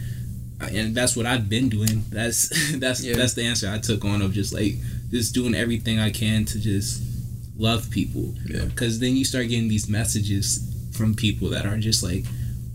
and 0.60 0.96
that's 0.96 1.16
what 1.16 1.26
I've 1.26 1.50
been 1.50 1.70
doing. 1.70 2.04
That's 2.10 2.50
that's 2.78 3.04
yeah. 3.04 3.16
that's 3.16 3.34
the 3.34 3.44
answer 3.44 3.70
I 3.70 3.80
took 3.80 4.04
on 4.06 4.22
of 4.22 4.34
just 4.34 4.54
like 4.54 4.74
just 5.10 5.34
doing 5.34 5.56
everything 5.56 6.00
I 6.00 6.12
can 6.12 6.46
to 6.46 6.60
just 6.60 7.02
love 7.58 7.90
people. 7.90 8.36
Yeah. 8.46 8.66
Because 8.66 9.00
then 9.00 9.16
you 9.16 9.26
start 9.26 9.48
getting 9.50 9.70
these 9.70 9.90
messages 9.90 10.64
from 10.92 11.16
people 11.16 11.50
that 11.50 11.66
are 11.66 11.78
just 11.78 12.04
like, 12.04 12.26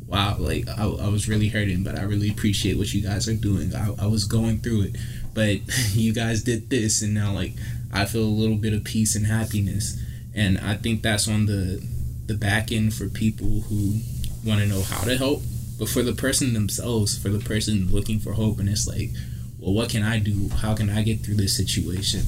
wow, 0.06 0.36
like 0.38 0.66
I, 0.68 0.84
I 0.84 1.08
was 1.08 1.28
really 1.28 1.48
hurting, 1.48 1.84
but 1.84 1.98
I 1.98 2.02
really 2.02 2.30
appreciate 2.30 2.78
what 2.78 2.92
you 2.94 3.02
guys 3.02 3.28
are 3.28 3.34
doing. 3.34 3.74
I, 3.74 3.94
I 4.00 4.06
was 4.06 4.24
going 4.24 4.58
through 4.58 4.82
it, 4.82 4.96
but 5.34 5.58
you 5.92 6.14
guys 6.14 6.42
did 6.42 6.70
this, 6.70 7.02
and 7.02 7.12
now 7.12 7.32
like 7.32 7.52
I 7.92 8.06
feel 8.06 8.24
a 8.24 8.24
little 8.24 8.56
bit 8.56 8.72
of 8.72 8.84
peace 8.84 9.14
and 9.14 9.26
happiness 9.26 10.01
and 10.34 10.58
I 10.58 10.74
think 10.74 11.02
that's 11.02 11.28
on 11.28 11.46
the 11.46 11.82
the 12.26 12.34
back 12.34 12.72
end 12.72 12.94
for 12.94 13.08
people 13.08 13.62
who 13.62 14.00
want 14.44 14.60
to 14.60 14.66
know 14.66 14.82
how 14.82 15.04
to 15.04 15.16
help, 15.16 15.42
but 15.78 15.88
for 15.88 16.02
the 16.02 16.12
person 16.12 16.52
themselves, 16.52 17.18
for 17.18 17.28
the 17.28 17.38
person 17.38 17.88
looking 17.90 18.18
for 18.18 18.32
hope, 18.32 18.58
and 18.58 18.68
it's 18.68 18.86
like, 18.86 19.10
well, 19.58 19.74
what 19.74 19.90
can 19.90 20.02
I 20.02 20.18
do? 20.18 20.48
How 20.48 20.74
can 20.74 20.90
I 20.90 21.02
get 21.02 21.20
through 21.20 21.36
this 21.36 21.56
situation? 21.56 22.22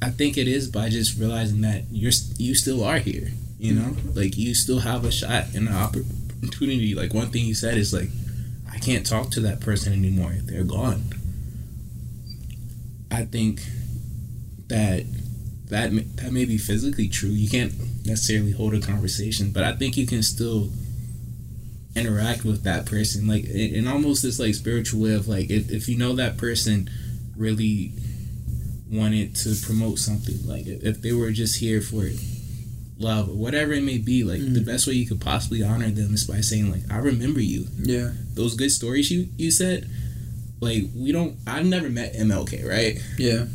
I 0.00 0.10
think 0.10 0.36
it 0.36 0.48
is 0.48 0.68
by 0.68 0.88
just 0.88 1.18
realizing 1.18 1.60
that 1.60 1.84
you're 1.90 2.12
you 2.36 2.54
still 2.54 2.84
are 2.84 2.98
here. 2.98 3.28
You 3.58 3.74
know, 3.74 3.96
like 4.14 4.36
you 4.36 4.54
still 4.56 4.80
have 4.80 5.04
a 5.04 5.12
shot 5.12 5.54
and 5.54 5.68
an 5.68 5.74
opportunity. 5.74 6.96
Like 6.96 7.14
one 7.14 7.28
thing 7.28 7.44
you 7.44 7.54
said 7.54 7.78
is 7.78 7.94
like, 7.94 8.08
I 8.72 8.78
can't 8.78 9.06
talk 9.06 9.30
to 9.30 9.40
that 9.40 9.60
person 9.60 9.92
anymore. 9.92 10.34
They're 10.42 10.64
gone. 10.64 11.04
I 13.12 13.24
think 13.24 13.60
that 14.66 15.04
that 15.72 15.92
may, 15.92 16.02
that 16.02 16.32
may 16.32 16.44
be 16.44 16.58
physically 16.58 17.08
true. 17.08 17.30
You 17.30 17.48
can't 17.48 17.72
necessarily 18.06 18.52
hold 18.52 18.74
a 18.74 18.80
conversation, 18.80 19.50
but 19.52 19.64
I 19.64 19.72
think 19.74 19.96
you 19.96 20.06
can 20.06 20.22
still 20.22 20.70
interact 21.94 22.44
with 22.44 22.62
that 22.64 22.86
person, 22.86 23.26
like 23.26 23.44
in, 23.44 23.74
in 23.74 23.86
almost 23.88 24.22
this 24.22 24.38
like 24.38 24.54
spiritual 24.54 25.00
way 25.02 25.14
of 25.14 25.28
like 25.28 25.50
if 25.50 25.70
if 25.70 25.88
you 25.88 25.96
know 25.98 26.14
that 26.14 26.36
person 26.38 26.88
really 27.36 27.92
wanted 28.90 29.34
to 29.36 29.54
promote 29.62 29.98
something, 29.98 30.38
like 30.46 30.66
if, 30.66 31.00
they 31.00 31.12
were 31.12 31.30
just 31.32 31.58
here 31.60 31.80
for 31.80 32.08
love 32.98 33.28
or 33.28 33.34
whatever 33.34 33.72
it 33.72 33.82
may 33.82 33.98
be, 33.98 34.22
like 34.24 34.40
the 34.40 34.60
Mhm. 34.60 34.66
best 34.66 34.86
way 34.86 34.92
you 34.94 35.06
could 35.06 35.20
possibly 35.20 35.62
honor 35.62 35.90
them 35.90 36.12
is 36.14 36.24
by 36.24 36.40
saying 36.40 36.70
like 36.70 36.82
I 36.90 36.98
remember 36.98 37.40
you 37.40 37.66
Yeah. 37.82 38.12
those 38.34 38.54
good 38.54 38.70
stories 38.70 39.10
you 39.10 39.28
you 39.36 39.50
said 39.50 39.88
like 40.60 40.84
we 40.94 41.10
don't 41.10 41.34
i've 41.46 41.66
never 41.66 41.88
met 41.90 42.14
mlk 42.14 42.52
right 42.68 43.00
Yeah. 43.18 43.46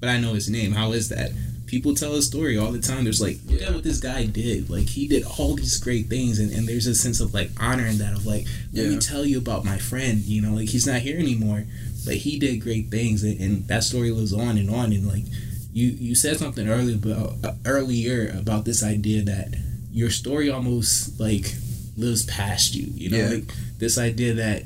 but 0.00 0.08
i 0.08 0.18
know 0.18 0.34
his 0.34 0.50
name 0.50 0.72
how 0.72 0.90
is 0.92 1.10
that 1.10 1.30
people 1.66 1.94
tell 1.94 2.14
a 2.14 2.22
story 2.22 2.56
all 2.56 2.70
the 2.72 2.78
time 2.80 3.04
there's 3.04 3.20
like 3.20 3.38
look 3.46 3.60
Yeah. 3.60 3.68
at 3.68 3.74
what 3.74 3.84
this 3.84 3.98
guy 4.00 4.24
did 4.26 4.70
like 4.70 4.88
he 4.88 5.08
did 5.08 5.24
all 5.38 5.54
these 5.56 5.78
great 5.78 6.06
things 6.06 6.38
and, 6.38 6.52
and 6.52 6.68
there's 6.68 6.86
a 6.86 6.94
sense 6.94 7.20
of 7.20 7.34
like 7.34 7.50
honor 7.60 7.86
in 7.86 7.98
that 7.98 8.12
of 8.12 8.24
like 8.26 8.46
let 8.72 8.88
me 8.88 8.98
tell 8.98 9.24
you 9.24 9.38
about 9.38 9.64
my 9.64 9.78
friend 9.78 10.20
you 10.20 10.40
know 10.40 10.54
like 10.54 10.68
he's 10.68 10.86
not 10.86 11.00
here 11.00 11.18
anymore 11.18 11.64
but 12.04 12.14
he 12.14 12.38
did 12.38 12.58
great 12.60 12.88
things 12.88 13.22
and, 13.24 13.40
and 13.40 13.66
that 13.68 13.82
story 13.82 14.10
lives 14.12 14.32
on 14.32 14.56
and 14.58 14.70
on 14.70 14.92
and 14.92 15.06
like 15.08 15.24
you 15.72 15.88
you 15.88 16.14
said 16.14 16.36
something 16.38 16.68
earlier 16.68 16.94
about 16.96 17.32
uh, 17.44 17.52
earlier 17.66 18.32
about 18.38 18.64
this 18.64 18.82
idea 18.84 19.22
that 19.22 19.54
your 19.92 20.10
story 20.10 20.48
almost 20.48 21.18
like 21.18 21.54
lives 21.96 22.24
past 22.26 22.74
you 22.74 22.86
you 22.94 23.10
know 23.10 23.18
Yeah. 23.18 23.28
like 23.36 23.52
this 23.78 23.98
idea 23.98 24.34
that 24.34 24.62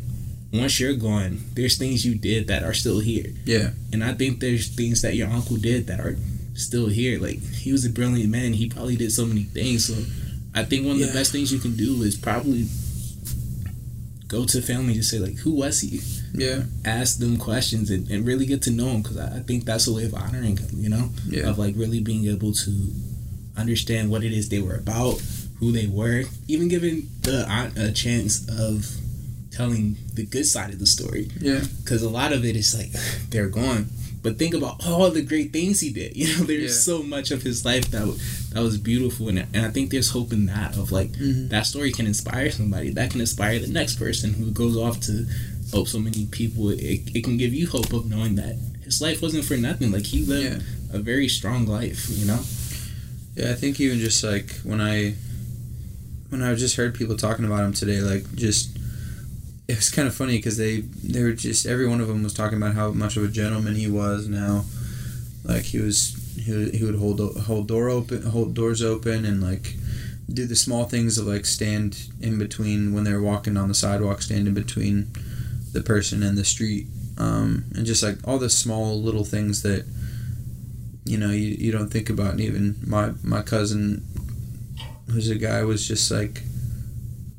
once 0.52 0.78
you're 0.80 0.94
gone 0.94 1.40
there's 1.54 1.78
things 1.78 2.04
you 2.04 2.14
did 2.14 2.48
that 2.48 2.62
are 2.62 2.74
still 2.74 2.98
here 3.00 3.32
Yeah. 3.46 3.70
and 3.92 4.04
I 4.04 4.12
think 4.12 4.40
there's 4.40 4.68
things 4.68 5.00
that 5.02 5.14
your 5.14 5.28
uncle 5.28 5.56
did 5.56 5.86
that 5.86 6.00
are 6.00 6.16
still 6.60 6.86
here. 6.88 7.20
Like 7.20 7.40
he 7.42 7.72
was 7.72 7.84
a 7.84 7.90
brilliant 7.90 8.30
man. 8.30 8.52
He 8.54 8.68
probably 8.68 8.96
did 8.96 9.12
so 9.12 9.24
many 9.26 9.44
things. 9.44 9.86
So 9.86 9.94
I 10.54 10.64
think 10.64 10.86
one 10.86 10.94
of 10.96 11.00
Yeah. 11.00 11.06
the 11.08 11.12
best 11.12 11.32
things 11.32 11.52
you 11.52 11.58
can 11.58 11.76
do 11.76 12.02
is 12.02 12.16
probably 12.16 12.66
go 14.28 14.44
to 14.44 14.62
family 14.62 14.94
to 14.94 15.02
say 15.02 15.18
like, 15.18 15.36
who 15.38 15.52
was 15.52 15.80
he? 15.80 16.00
Yeah. 16.32 16.62
Ask 16.84 17.18
them 17.18 17.36
questions 17.36 17.90
and, 17.90 18.08
and 18.10 18.24
really 18.24 18.46
get 18.46 18.62
to 18.62 18.70
know 18.70 18.88
him 18.90 19.02
because 19.02 19.18
I, 19.18 19.38
I 19.38 19.40
think 19.40 19.64
that's 19.64 19.88
a 19.88 19.92
way 19.92 20.04
of 20.04 20.14
honoring 20.14 20.56
him. 20.56 20.68
You 20.74 20.88
know, 20.88 21.10
Yeah. 21.26 21.48
of 21.50 21.58
like 21.58 21.74
really 21.76 22.00
being 22.00 22.26
able 22.26 22.52
to 22.52 22.88
understand 23.56 24.10
what 24.10 24.22
it 24.22 24.32
is 24.32 24.48
they 24.48 24.60
were 24.60 24.76
about, 24.76 25.20
who 25.58 25.72
they 25.72 25.86
were, 25.88 26.22
even 26.46 26.68
giving 26.68 27.08
the 27.22 27.44
aunt 27.48 27.76
a 27.76 27.90
chance 27.92 28.48
of 28.48 28.86
telling 29.50 29.96
the 30.14 30.24
good 30.24 30.46
side 30.46 30.72
of 30.72 30.78
the 30.78 30.86
story 30.86 31.28
Yeah. 31.40 31.64
because 31.82 32.02
a 32.02 32.08
lot 32.08 32.32
of 32.32 32.44
it 32.44 32.54
is 32.54 32.72
like 32.76 32.92
they're 33.30 33.48
gone. 33.48 33.88
But 34.22 34.38
think 34.38 34.52
about 34.54 34.84
all 34.86 35.10
the 35.10 35.22
great 35.22 35.50
things 35.52 35.80
he 35.80 35.90
did. 35.90 36.14
You 36.20 36.26
know, 36.36 36.44
there's 36.44 36.62
Yeah. 36.76 36.92
so 36.94 37.02
much 37.02 37.30
of 37.30 37.42
his 37.42 37.64
life 37.64 37.90
that 37.90 38.06
that 38.52 38.62
was 38.62 38.76
beautiful, 38.76 39.28
and 39.30 39.38
and 39.54 39.64
I 39.64 39.70
think 39.70 39.90
there's 39.90 40.10
hope 40.10 40.32
in 40.32 40.46
that 40.46 40.76
of 40.76 40.92
like 40.92 41.12
Mhm. 41.12 41.48
that 41.50 41.66
story 41.66 41.90
can 41.92 42.06
inspire 42.06 42.50
somebody. 42.50 42.90
That 42.90 43.10
can 43.10 43.20
inspire 43.20 43.58
the 43.58 43.68
next 43.68 43.96
person 43.96 44.34
who 44.34 44.50
goes 44.50 44.76
off 44.76 45.00
to 45.08 45.26
help 45.72 45.88
so 45.88 45.98
many 45.98 46.26
people. 46.26 46.68
It, 46.70 47.00
it 47.14 47.22
can 47.24 47.36
give 47.38 47.54
you 47.54 47.66
hope 47.68 47.92
of 47.92 48.10
knowing 48.10 48.34
that 48.34 48.56
his 48.84 49.00
life 49.00 49.22
wasn't 49.22 49.44
for 49.44 49.56
nothing. 49.56 49.90
Like 49.92 50.06
he 50.06 50.22
lived 50.24 50.62
Yeah. 50.90 50.98
a 50.98 50.98
very 50.98 51.28
strong 51.28 51.64
life. 51.66 52.08
You 52.10 52.26
know. 52.26 52.40
Yeah, 53.36 53.52
I 53.52 53.54
think 53.54 53.80
even 53.80 54.00
just 54.00 54.22
like 54.22 54.50
when 54.64 54.80
I 54.82 55.14
when 56.30 56.42
I 56.42 56.54
just 56.54 56.76
heard 56.76 56.94
people 56.94 57.16
talking 57.16 57.44
about 57.44 57.64
him 57.64 57.72
today, 57.72 58.00
like 58.00 58.24
just 58.34 58.68
it 59.70 59.76
was 59.76 59.90
kind 59.90 60.08
of 60.08 60.14
funny 60.14 60.36
because 60.36 60.56
they 60.56 60.80
they 60.80 61.22
were 61.22 61.32
just 61.32 61.64
every 61.64 61.86
one 61.86 62.00
of 62.00 62.08
them 62.08 62.24
was 62.24 62.34
talking 62.34 62.58
about 62.58 62.74
how 62.74 62.90
much 62.90 63.16
of 63.16 63.22
a 63.22 63.28
gentleman 63.28 63.76
he 63.76 63.88
was. 63.88 64.26
Now, 64.26 64.64
like 65.44 65.62
he 65.62 65.78
was 65.78 66.16
he 66.36 66.70
he 66.70 66.84
would 66.84 66.96
hold 66.96 67.20
hold 67.42 67.68
door 67.68 67.88
open, 67.88 68.22
hold 68.22 68.54
doors 68.54 68.82
open, 68.82 69.24
and 69.24 69.40
like 69.40 69.76
do 70.32 70.44
the 70.44 70.56
small 70.56 70.84
things 70.84 71.18
of 71.18 71.26
like 71.26 71.46
stand 71.46 72.08
in 72.20 72.36
between 72.36 72.92
when 72.92 73.04
they're 73.04 73.22
walking 73.22 73.56
on 73.56 73.68
the 73.68 73.74
sidewalk, 73.74 74.22
stand 74.22 74.48
in 74.48 74.54
between 74.54 75.10
the 75.72 75.82
person 75.82 76.24
and 76.24 76.36
the 76.36 76.44
street, 76.44 76.88
um, 77.16 77.64
and 77.76 77.86
just 77.86 78.02
like 78.02 78.18
all 78.26 78.38
the 78.38 78.50
small 78.50 79.00
little 79.00 79.24
things 79.24 79.62
that 79.62 79.86
you 81.04 81.16
know 81.16 81.30
you, 81.30 81.54
you 81.58 81.70
don't 81.70 81.90
think 81.90 82.10
about 82.10 82.32
and 82.32 82.40
even 82.40 82.76
my 82.84 83.12
my 83.22 83.40
cousin 83.40 84.04
who's 85.10 85.30
a 85.30 85.36
guy 85.36 85.62
was 85.62 85.86
just 85.86 86.10
like 86.10 86.42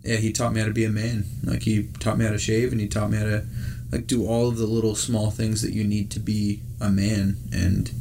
yeah 0.03 0.17
he 0.17 0.31
taught 0.31 0.53
me 0.53 0.59
how 0.59 0.67
to 0.67 0.73
be 0.73 0.85
a 0.85 0.89
man. 0.89 1.25
Like 1.43 1.63
he 1.63 1.87
taught 1.99 2.17
me 2.17 2.25
how 2.25 2.31
to 2.31 2.39
shave 2.39 2.71
and 2.71 2.81
he 2.81 2.87
taught 2.87 3.09
me 3.09 3.17
how 3.17 3.25
to 3.25 3.45
like 3.91 4.07
do 4.07 4.25
all 4.25 4.47
of 4.47 4.57
the 4.57 4.65
little 4.65 4.95
small 4.95 5.31
things 5.31 5.61
that 5.61 5.73
you 5.73 5.83
need 5.83 6.09
to 6.11 6.19
be 6.19 6.61
a 6.79 6.89
man. 6.89 7.37
And 7.51 7.91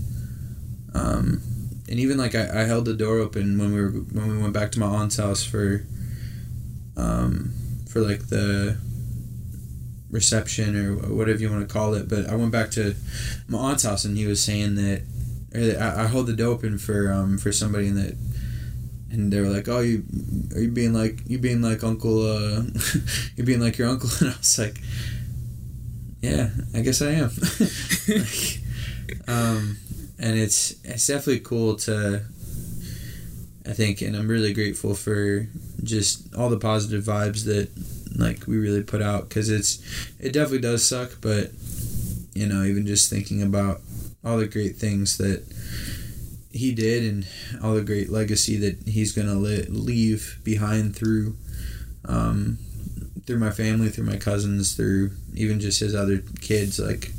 um 0.94 1.42
and 1.88 1.98
even 1.98 2.18
like 2.18 2.34
I, 2.34 2.62
I 2.62 2.64
held 2.64 2.84
the 2.84 2.94
door 2.94 3.18
open 3.18 3.58
when 3.58 3.74
we 3.74 3.80
were 3.80 3.90
when 3.90 4.28
we 4.28 4.38
went 4.38 4.54
back 4.54 4.72
to 4.72 4.80
my 4.80 4.86
aunt's 4.86 5.16
house 5.16 5.44
for 5.44 5.84
um 6.96 7.52
for 7.88 8.00
like 8.00 8.28
the 8.28 8.78
reception 10.10 10.76
or 10.76 10.94
whatever 11.14 11.38
you 11.38 11.50
want 11.50 11.66
to 11.66 11.72
call 11.72 11.94
it. 11.94 12.08
But 12.08 12.28
I 12.28 12.34
went 12.34 12.52
back 12.52 12.70
to 12.72 12.94
my 13.48 13.58
aunt's 13.58 13.84
house 13.84 14.04
and 14.04 14.16
he 14.16 14.26
was 14.26 14.42
saying 14.42 14.76
that 14.76 15.02
I, 15.54 16.04
I 16.04 16.06
hold 16.06 16.26
the 16.26 16.32
door 16.32 16.54
open 16.54 16.78
for 16.78 17.12
um 17.12 17.36
for 17.38 17.52
somebody 17.52 17.88
and 17.88 17.96
that 17.98 18.16
and 19.10 19.32
they 19.32 19.40
were 19.40 19.48
like, 19.48 19.68
"Oh, 19.68 19.80
you 19.80 20.04
are 20.54 20.60
you 20.60 20.70
being 20.70 20.92
like 20.92 21.22
you 21.26 21.38
being 21.38 21.62
like 21.62 21.82
Uncle? 21.82 22.26
Uh, 22.26 22.62
you're 23.36 23.46
being 23.46 23.60
like 23.60 23.78
your 23.78 23.88
uncle?" 23.88 24.08
And 24.20 24.30
I 24.30 24.38
was 24.38 24.58
like, 24.58 24.80
"Yeah, 26.22 26.50
I 26.74 26.80
guess 26.80 27.02
I 27.02 27.12
am." 27.12 27.30
Like, 28.08 28.60
um, 29.28 29.76
and 30.18 30.38
it's 30.38 30.74
it's 30.84 31.06
definitely 31.06 31.40
cool 31.40 31.76
to. 31.76 32.22
I 33.66 33.72
think, 33.72 34.00
and 34.00 34.16
I'm 34.16 34.26
really 34.26 34.52
grateful 34.54 34.94
for 34.94 35.46
just 35.84 36.34
all 36.34 36.48
the 36.48 36.58
positive 36.58 37.04
vibes 37.04 37.44
that 37.44 37.68
like 38.18 38.46
we 38.46 38.56
really 38.56 38.82
put 38.82 39.02
out 39.02 39.28
because 39.28 39.48
it's 39.50 39.80
it 40.18 40.32
definitely 40.32 40.60
does 40.60 40.86
suck, 40.86 41.18
but 41.20 41.50
you 42.34 42.46
know, 42.46 42.62
even 42.64 42.86
just 42.86 43.10
thinking 43.10 43.42
about 43.42 43.80
all 44.24 44.38
the 44.38 44.46
great 44.46 44.76
things 44.76 45.18
that 45.18 45.44
he 46.52 46.72
did 46.74 47.04
and 47.04 47.26
all 47.62 47.74
the 47.74 47.82
great 47.82 48.10
legacy 48.10 48.56
that 48.56 48.88
he's 48.88 49.12
gonna 49.12 49.34
li- 49.34 49.66
leave 49.68 50.38
behind 50.44 50.96
through 50.96 51.36
um, 52.06 52.58
through 53.26 53.38
my 53.38 53.50
family, 53.50 53.88
through 53.88 54.06
my 54.06 54.16
cousins, 54.16 54.72
through 54.74 55.12
even 55.34 55.60
just 55.60 55.80
his 55.80 55.94
other 55.94 56.22
kids. 56.40 56.78
Like 56.80 57.12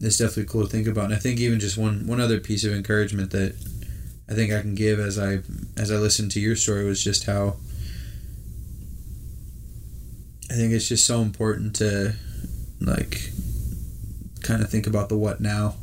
it's 0.00 0.16
definitely 0.18 0.46
cool 0.46 0.62
to 0.64 0.68
think 0.68 0.86
about. 0.86 1.06
And 1.06 1.14
I 1.14 1.18
think 1.18 1.38
even 1.40 1.60
just 1.60 1.76
one 1.78 2.06
one 2.06 2.20
other 2.20 2.40
piece 2.40 2.64
of 2.64 2.72
encouragement 2.72 3.30
that 3.32 3.54
I 4.28 4.34
think 4.34 4.52
I 4.52 4.60
can 4.60 4.74
give 4.74 4.98
as 4.98 5.18
I 5.18 5.40
as 5.76 5.90
I 5.92 5.96
listened 5.96 6.30
to 6.32 6.40
your 6.40 6.56
story 6.56 6.84
was 6.84 7.02
just 7.02 7.24
how 7.26 7.56
I 10.50 10.54
think 10.54 10.72
it's 10.72 10.88
just 10.88 11.04
so 11.04 11.20
important 11.20 11.76
to 11.76 12.14
like 12.80 13.30
kind 14.42 14.62
of 14.62 14.70
think 14.70 14.86
about 14.86 15.08
the 15.08 15.16
what 15.16 15.40
now 15.40 15.74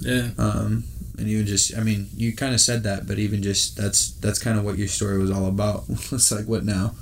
Yeah. 0.00 0.30
um, 0.36 0.84
and 1.18 1.28
even 1.28 1.46
just 1.46 1.76
i 1.76 1.80
mean 1.82 2.08
you 2.16 2.34
kind 2.34 2.54
of 2.54 2.60
said 2.60 2.82
that 2.84 3.06
but 3.06 3.18
even 3.18 3.42
just 3.42 3.76
that's 3.76 4.12
that's 4.20 4.38
kind 4.38 4.58
of 4.58 4.64
what 4.64 4.78
your 4.78 4.88
story 4.88 5.18
was 5.18 5.30
all 5.30 5.46
about 5.46 5.84
it's 5.88 6.30
like 6.32 6.46
what 6.46 6.64
now 6.64 6.92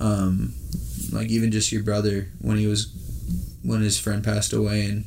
um, 0.00 0.52
like 1.12 1.28
even 1.28 1.50
just 1.52 1.70
your 1.70 1.82
brother 1.82 2.28
when 2.40 2.56
he 2.56 2.66
was 2.66 2.92
when 3.62 3.80
his 3.82 3.98
friend 3.98 4.24
passed 4.24 4.52
away 4.52 4.84
and 4.86 5.04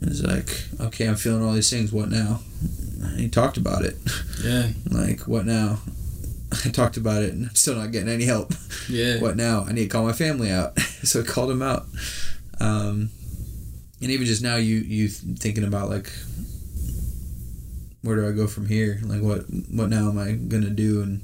it 0.00 0.08
was 0.08 0.24
like 0.24 0.64
okay 0.80 1.06
i'm 1.06 1.16
feeling 1.16 1.42
all 1.44 1.52
these 1.52 1.68
things 1.70 1.92
what 1.92 2.08
now 2.08 2.40
and 3.02 3.20
he 3.20 3.28
talked 3.28 3.56
about 3.58 3.84
it 3.84 3.96
Yeah. 4.42 4.68
like 4.90 5.20
what 5.28 5.44
now 5.44 5.80
i 6.64 6.68
talked 6.70 6.96
about 6.96 7.22
it 7.22 7.32
and 7.34 7.46
i'm 7.48 7.54
still 7.54 7.74
not 7.76 7.90
getting 7.92 8.08
any 8.08 8.24
help 8.24 8.54
Yeah. 8.88 9.20
what 9.20 9.36
now? 9.36 9.64
I 9.68 9.72
need 9.72 9.82
to 9.84 9.88
call 9.88 10.04
my 10.04 10.12
family 10.12 10.50
out. 10.50 10.78
so 11.02 11.20
I 11.20 11.24
called 11.24 11.50
him 11.50 11.60
out. 11.60 11.86
Um, 12.60 13.10
and 14.00 14.10
even 14.12 14.26
just 14.26 14.42
now, 14.42 14.56
you 14.56 14.76
you 14.76 15.08
thinking 15.08 15.64
about 15.64 15.90
like, 15.90 16.10
where 18.06 18.16
do 18.16 18.28
I 18.28 18.32
go 18.32 18.46
from 18.46 18.66
here? 18.66 19.00
Like, 19.02 19.20
what 19.20 19.40
what 19.68 19.90
now 19.90 20.08
am 20.08 20.18
I 20.18 20.32
gonna 20.32 20.70
do? 20.70 21.02
And 21.02 21.22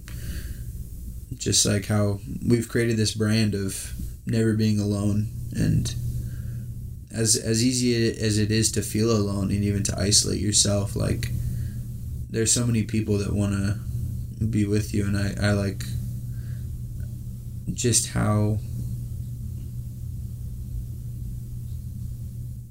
just 1.39 1.65
like 1.65 1.87
how 1.87 2.19
we've 2.47 2.69
created 2.69 2.97
this 2.97 3.15
brand 3.15 3.55
of 3.55 3.95
never 4.27 4.55
being 4.55 4.81
alone, 4.81 5.29
and 5.55 5.95
as 7.13 7.37
as 7.37 7.65
easy 7.65 8.11
as 8.21 8.37
it 8.37 8.51
is 8.51 8.73
to 8.73 8.83
feel 8.83 9.11
alone 9.11 9.51
and 9.53 9.63
even 9.63 9.85
to 9.85 9.99
isolate 9.99 10.41
yourself, 10.41 10.97
like 10.97 11.29
there's 12.31 12.53
so 12.53 12.67
many 12.67 12.83
people 12.83 13.19
that 13.19 13.33
want 13.33 13.53
to 13.53 14.45
be 14.45 14.65
with 14.67 14.93
you, 14.93 15.07
and 15.07 15.17
I 15.17 15.35
I 15.41 15.53
like 15.53 15.85
just 17.73 18.09
how 18.09 18.59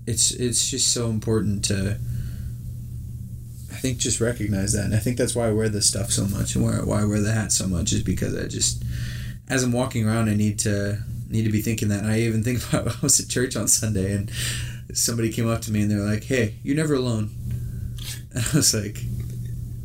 it's 0.06 0.32
it's 0.32 0.70
just 0.70 0.94
so 0.94 1.10
important 1.10 1.64
to 1.66 1.98
think 3.82 3.98
just 3.98 4.22
recognize 4.22 4.74
that. 4.74 4.86
And 4.86 4.96
I 4.96 5.00
think 5.00 5.18
that's 5.18 5.36
why 5.36 5.48
I 5.48 5.52
wear 5.52 5.70
this 5.70 5.88
stuff 5.88 6.12
so 6.12 6.26
much. 6.26 6.56
And 6.56 6.64
why, 6.64 6.74
why 6.84 7.02
I 7.02 7.06
wear 7.06 7.20
the 7.22 7.32
hat 7.34 7.52
so 7.52 7.68
much 7.68 7.92
is 7.94 8.04
because 8.04 8.38
I 8.38 8.48
just 8.48 8.84
as 9.50 9.64
I'm 9.64 9.72
walking 9.74 10.08
around 10.08 10.30
I 10.30 10.36
need 10.36 10.60
to 10.60 11.00
need 11.30 11.44
to 11.44 11.52
be 11.52 11.62
thinking 11.62 11.90
that. 11.90 12.04
And 12.04 12.12
I 12.12 12.20
even 12.22 12.44
think 12.44 12.60
about 12.74 12.88
I 12.88 13.00
was 13.02 13.20
at 13.20 13.28
church 13.30 13.56
on 13.56 13.68
Sunday 13.68 14.14
and 14.14 14.32
somebody 14.94 15.32
came 15.32 15.50
up 15.50 15.62
to 15.62 15.72
me 15.72 15.82
and 15.82 15.90
they're 15.92 16.00
like 16.00 16.24
hey 16.24 16.56
you're 16.64 16.76
never 16.76 16.94
alone. 16.96 17.30
And 18.34 18.46
I 18.54 18.56
was 18.56 18.74
like, 18.74 18.98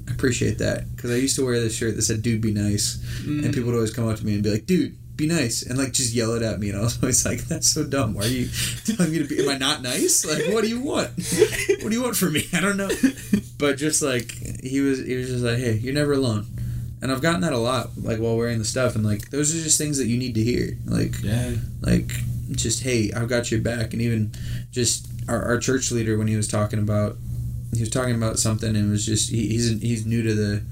I 0.08 0.12
appreciate 0.12 0.58
that. 0.58 0.94
Because 0.94 1.10
I 1.10 1.16
used 1.16 1.34
to 1.36 1.44
wear 1.44 1.58
this 1.60 1.74
shirt 1.76 1.96
that 1.96 2.02
said 2.02 2.22
"Dude, 2.22 2.40
be 2.40 2.52
nice," 2.52 2.96
Mm. 3.24 3.44
and 3.44 3.52
people 3.54 3.66
would 3.70 3.74
always 3.74 3.92
come 3.92 4.06
up 4.08 4.16
to 4.18 4.24
me 4.24 4.34
and 4.34 4.42
be 4.44 4.52
like, 4.52 4.66
"Dude, 4.66 4.96
be 5.16 5.26
nice," 5.26 5.62
and 5.62 5.78
like 5.78 5.92
just 5.92 6.12
yell 6.14 6.32
it 6.34 6.42
at 6.42 6.58
me, 6.60 6.70
and 6.70 6.78
I 6.78 6.82
was 6.82 6.98
always 7.02 7.24
like, 7.24 7.40
"That's 7.44 7.68
so 7.70 7.84
dumb. 7.84 8.14
Why 8.14 8.24
are 8.24 8.28
you 8.28 8.48
telling 8.84 9.12
me 9.12 9.18
to 9.18 9.24
be? 9.24 9.42
Am 9.42 9.48
I 9.48 9.58
not 9.58 9.82
nice? 9.82 10.24
Like, 10.24 10.52
what 10.52 10.62
do 10.62 10.68
you 10.68 10.80
want? 10.80 11.10
what 11.16 11.90
do 11.90 11.92
you 11.92 12.02
want 12.02 12.16
from 12.16 12.32
me? 12.34 12.46
I 12.52 12.60
don't 12.60 12.76
know." 12.76 12.90
But 13.58 13.76
just 13.78 14.02
like 14.02 14.32
he 14.62 14.80
was, 14.80 15.04
he 15.04 15.16
was 15.16 15.28
just 15.28 15.44
like, 15.44 15.58
"Hey, 15.58 15.74
you're 15.74 15.94
never 15.94 16.12
alone." 16.12 16.46
And 17.02 17.12
I've 17.12 17.20
gotten 17.22 17.42
that 17.42 17.52
a 17.52 17.58
lot, 17.58 17.90
like 18.02 18.18
while 18.18 18.36
wearing 18.36 18.58
the 18.58 18.64
stuff, 18.64 18.94
and 18.96 19.04
like 19.04 19.30
those 19.30 19.54
are 19.54 19.62
just 19.62 19.78
things 19.78 19.98
that 19.98 20.06
you 20.06 20.16
need 20.18 20.34
to 20.34 20.42
hear. 20.42 20.76
Like, 20.86 21.22
Yeah. 21.22 21.52
like 21.80 22.10
just 22.52 22.84
hey 22.84 23.10
i've 23.16 23.28
got 23.28 23.50
your 23.50 23.60
back 23.60 23.92
and 23.92 24.00
even 24.00 24.30
just 24.70 25.08
our, 25.28 25.42
our 25.46 25.58
church 25.58 25.90
leader 25.90 26.16
when 26.16 26.28
he 26.28 26.36
was 26.36 26.46
talking 26.46 26.78
about 26.78 27.16
he 27.74 27.80
was 27.80 27.90
talking 27.90 28.14
about 28.14 28.38
something 28.38 28.76
and 28.76 28.86
it 28.86 28.88
was 28.88 29.04
just 29.04 29.30
he, 29.30 29.48
he's 29.48 29.80
he's 29.80 30.06
new 30.06 30.22
to 30.22 30.32
the 30.32 30.62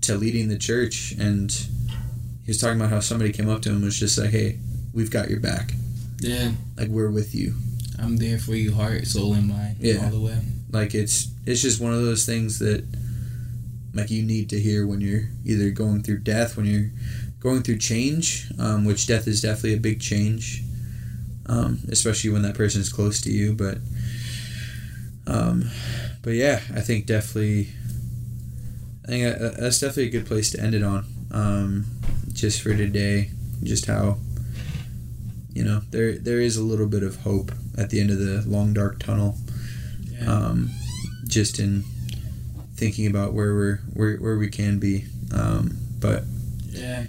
to 0.00 0.16
leading 0.16 0.48
the 0.48 0.58
church 0.58 1.14
and 1.16 1.68
he 2.48 2.50
was 2.50 2.58
talking 2.58 2.80
about 2.80 2.88
how 2.88 2.98
somebody 3.00 3.30
came 3.30 3.46
up 3.50 3.60
to 3.60 3.68
him 3.68 3.76
and 3.76 3.84
was 3.84 4.00
just 4.00 4.16
like 4.16 4.30
hey 4.30 4.58
we've 4.94 5.10
got 5.10 5.28
your 5.28 5.38
back 5.40 5.72
Yeah. 6.20 6.52
like 6.78 6.88
we're 6.88 7.10
with 7.10 7.34
you 7.34 7.54
I'm 8.00 8.16
there 8.16 8.38
for 8.38 8.54
you, 8.54 8.72
heart, 8.74 9.08
soul, 9.08 9.34
and 9.34 9.48
mind. 9.48 9.76
Yeah. 9.80 10.04
All 10.04 10.10
the 10.10 10.20
way. 10.20 10.38
like 10.70 10.94
it's 10.94 11.28
it's 11.46 11.60
just 11.60 11.80
one 11.80 11.92
of 11.92 12.00
those 12.02 12.24
things 12.24 12.58
that 12.60 12.84
like 13.92 14.08
you 14.10 14.22
need 14.22 14.48
to 14.50 14.58
hear 14.60 14.86
when 14.86 15.00
you're 15.00 15.28
either 15.44 15.70
going 15.70 16.02
through 16.04 16.20
death 16.20 16.56
when 16.56 16.64
you're 16.66 16.90
going 17.40 17.62
through 17.62 17.78
change 17.78 18.46
um, 18.58 18.84
which 18.84 19.06
death 19.08 19.26
is 19.28 19.42
definitely 19.42 19.74
a 19.74 19.80
big 19.80 20.00
change 20.00 20.62
um, 21.46 21.80
especially 21.90 22.30
when 22.30 22.42
that 22.42 22.54
person 22.54 22.80
is 22.80 22.88
close 22.92 23.20
to 23.20 23.30
you 23.32 23.52
but 23.52 23.78
um, 25.26 25.68
but 26.22 26.30
yeah 26.34 26.60
i 26.74 26.80
think 26.80 27.04
definitely 27.06 27.68
i 29.04 29.08
think 29.08 29.24
uh, 29.42 29.48
that's 29.60 29.80
definitely 29.80 30.06
a 30.06 30.10
good 30.10 30.26
place 30.26 30.50
to 30.50 30.60
end 30.60 30.74
it 30.74 30.82
on 30.84 31.04
um, 31.30 31.86
just 32.32 32.60
for 32.62 32.74
today 32.76 33.30
just 33.62 33.86
how 33.86 34.16
you 35.52 35.64
know 35.64 35.80
there 35.90 36.18
there 36.18 36.40
is 36.40 36.56
a 36.56 36.62
little 36.62 36.86
bit 36.86 37.02
of 37.02 37.16
hope 37.22 37.50
at 37.76 37.90
the 37.90 38.00
end 38.00 38.10
of 38.10 38.18
the 38.18 38.42
long 38.46 38.72
dark 38.72 38.98
tunnel 38.98 39.36
Yeah. 40.10 40.26
um, 40.32 40.70
just 41.26 41.58
in 41.58 41.84
thinking 42.76 43.06
about 43.08 43.32
where 43.34 43.54
we're 43.54 43.76
where, 43.94 44.16
where 44.18 44.38
we 44.38 44.48
can 44.48 44.78
be 44.78 45.06
um, 45.34 45.76
but 46.00 46.24
Yeah. 46.70 47.04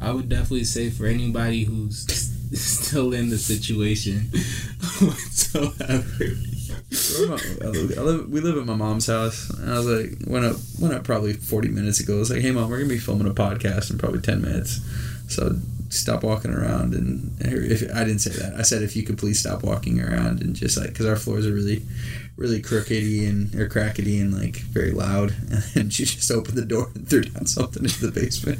I 0.00 0.12
would 0.12 0.28
definitely 0.28 0.64
say 0.64 0.90
for 0.90 1.06
anybody 1.06 1.64
who's 1.64 2.06
still 2.60 3.12
in 3.14 3.30
the 3.30 3.38
situation 3.38 4.30
whatsoever. 5.00 6.04
I- 6.94 8.00
live, 8.00 8.30
we 8.30 8.40
live 8.40 8.56
at 8.56 8.66
my 8.66 8.74
mom's 8.74 9.06
house. 9.06 9.50
And 9.50 9.72
I 9.72 9.78
was 9.78 9.86
like 9.86 10.18
went 10.26 10.44
up 10.44 10.56
went 10.80 10.94
up 10.94 11.04
probably 11.04 11.32
40 11.34 11.68
minutes 11.68 12.00
ago. 12.00 12.16
I 12.16 12.18
was 12.18 12.30
like 12.30 12.42
hey 12.42 12.50
mom 12.50 12.70
we're 12.70 12.78
gonna 12.78 12.88
be 12.88 12.98
filming 12.98 13.26
a 13.26 13.34
podcast 13.34 13.90
in 13.90 13.98
probably 13.98 14.20
10 14.20 14.40
minutes. 14.40 14.80
So 15.28 15.56
stop 15.90 16.22
walking 16.24 16.50
around 16.52 16.92
and 16.94 17.36
if 17.40 17.82
I 17.94 18.04
didn't 18.04 18.18
say 18.20 18.30
that. 18.32 18.54
I 18.58 18.62
said 18.62 18.82
if 18.82 18.96
you 18.96 19.02
could 19.04 19.18
please 19.18 19.38
stop 19.38 19.62
walking 19.62 20.00
around 20.00 20.40
and 20.40 20.54
just 20.54 20.76
like 20.76 20.88
because 20.88 21.06
our 21.06 21.16
floors 21.16 21.46
are 21.46 21.54
really 21.54 21.82
really 22.36 22.60
crookedy 22.60 23.28
and 23.28 23.54
or 23.54 23.68
crackety 23.68 24.20
and 24.20 24.34
like 24.36 24.56
very 24.56 24.90
loud 24.90 25.32
and 25.76 25.92
she 25.92 26.04
just 26.04 26.30
opened 26.32 26.56
the 26.58 26.64
door 26.64 26.90
and 26.94 27.08
threw 27.08 27.22
down 27.22 27.46
something 27.46 27.84
into 27.84 28.06
the 28.06 28.12
basement 28.20 28.58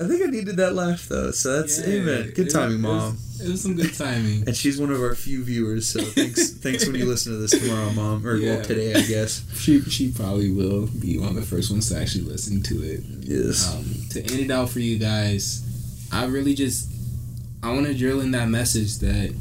I 0.00 0.08
think 0.08 0.22
I 0.26 0.30
needed 0.30 0.56
that 0.56 0.74
laugh 0.74 1.06
though 1.08 1.30
so 1.30 1.60
that's 1.60 1.78
Yeah, 1.78 1.94
amen 1.96 2.32
good 2.34 2.48
timing 2.50 2.82
it 2.82 2.88
was- 2.88 3.02
mom 3.02 3.18
It 3.42 3.48
was 3.50 3.60
some 3.62 3.74
good 3.76 3.92
timing. 3.94 4.44
and 4.46 4.56
she's 4.56 4.78
one 4.80 4.90
of 4.90 5.00
our 5.00 5.14
few 5.14 5.44
viewers 5.44 5.88
so 5.90 6.00
thanks 6.02 6.50
thanks 6.64 6.86
when 6.86 6.94
you 6.94 7.04
listen 7.04 7.32
to 7.32 7.38
this 7.38 7.50
tomorrow 7.50 7.90
mom 7.90 8.26
or 8.26 8.36
Yeah. 8.36 8.54
well 8.56 8.64
today 8.64 8.94
I 8.94 9.02
guess 9.02 9.44
She 9.58 9.82
she 9.82 10.10
probably 10.10 10.50
will 10.50 10.86
be 10.86 11.18
one 11.18 11.28
of 11.28 11.34
the 11.34 11.42
first 11.42 11.70
ones 11.70 11.90
to 11.90 11.98
actually 12.00 12.24
listen 12.24 12.62
to 12.62 12.76
it. 12.82 13.00
yes 13.20 13.74
Um, 13.74 13.84
to 14.12 14.20
end 14.22 14.40
it 14.40 14.50
out 14.50 14.70
for 14.70 14.80
you 14.80 14.98
guys, 14.98 15.62
I 16.10 16.24
really 16.24 16.54
just 16.54 16.90
I 17.62 17.72
want 17.74 17.86
to 17.88 17.94
drill 17.94 18.20
in 18.22 18.30
that 18.30 18.48
message 18.48 18.98
that 19.00 19.34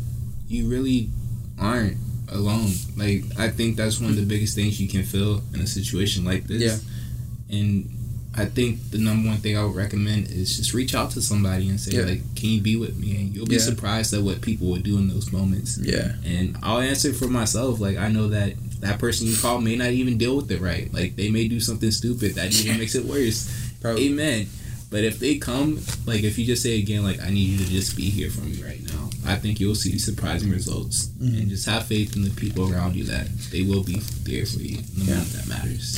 you 0.50 0.68
really 0.70 1.10
aren't 1.58 1.96
alone. 2.32 2.72
Like 2.98 3.24
I 3.38 3.50
think 3.50 3.78
that's 3.78 4.00
one 4.00 4.10
of 4.12 4.16
the 4.16 4.26
biggest 4.26 4.56
things 4.56 4.80
you 4.80 4.88
can 4.88 5.04
feel 5.04 5.42
in 5.54 5.62
a 5.62 5.68
situation 5.68 6.26
like 6.26 6.46
this. 6.48 6.62
Yeah. 6.62 7.58
And 7.58 7.90
I 8.36 8.46
think 8.46 8.92
the 8.92 9.00
number 9.00 9.28
one 9.28 9.38
thing 9.40 9.58
I 9.58 9.64
would 9.66 9.76
recommend 9.76 10.30
is 10.30 10.56
just 10.58 10.74
reach 10.74 10.94
out 10.94 11.12
to 11.12 11.22
somebody 11.22 11.68
and 11.68 11.80
say 11.80 11.98
Yeah. 11.98 12.04
like, 12.06 12.22
"Can 12.36 12.50
you 12.50 12.62
be 12.62 12.76
with 12.76 12.96
me?" 12.98 13.16
And 13.18 13.36
you'll 13.36 13.48
be 13.48 13.56
Yeah. 13.56 13.62
surprised 13.62 14.14
at 14.14 14.22
what 14.22 14.42
people 14.42 14.68
will 14.70 14.80
do 14.92 14.98
in 14.98 15.08
those 15.10 15.32
moments. 15.32 15.80
yeah 15.82 16.14
And 16.24 16.56
I'll 16.62 16.80
answer 16.80 17.12
for 17.14 17.28
myself. 17.28 17.80
Like 17.80 17.98
I 17.98 18.10
know 18.12 18.30
that 18.30 18.54
that 18.82 18.98
person 19.00 19.28
you 19.28 19.36
call 19.36 19.60
may 19.60 19.76
not 19.76 19.92
even 19.92 20.18
deal 20.18 20.36
with 20.38 20.50
it 20.52 20.62
right. 20.62 20.94
Like 20.94 21.16
they 21.18 21.30
may 21.30 21.48
do 21.48 21.60
something 21.60 21.92
stupid 21.92 22.36
that 22.36 22.54
even 22.58 22.78
makes 22.78 22.96
it 22.96 23.06
worse. 23.06 23.48
probably 23.82 24.08
Amen. 24.08 24.48
But 24.92 25.04
if 25.04 25.20
they 25.20 25.36
come, 25.38 25.80
like 26.06 26.24
if 26.24 26.38
you 26.40 26.46
just 26.46 26.64
say 26.64 26.78
again, 26.80 27.04
like 27.04 27.22
I 27.22 27.30
need 27.30 27.48
you 27.50 27.58
to 27.64 27.70
just 27.70 27.96
be 27.96 28.10
here 28.10 28.30
for 28.32 28.42
me 28.42 28.58
right 28.64 28.82
now, 28.94 28.99
I 29.26 29.36
think 29.36 29.60
you'll 29.60 29.76
see 29.76 29.98
surprising 30.00 30.50
results. 30.50 31.10
Mhm. 31.22 31.42
And 31.42 31.50
just 31.50 31.66
have 31.66 31.86
faith 31.88 32.16
in 32.16 32.24
the 32.24 32.30
people 32.32 32.72
around 32.72 32.96
you 32.96 33.04
that 33.06 33.28
they 33.52 33.62
will 33.64 33.84
be 33.84 34.02
there 34.24 34.46
for 34.46 34.60
you 34.60 34.78
in 34.78 35.00
the 35.00 35.06
Yeah. 35.06 35.16
moment 35.16 35.34
that 35.34 35.48
matters. 35.48 35.98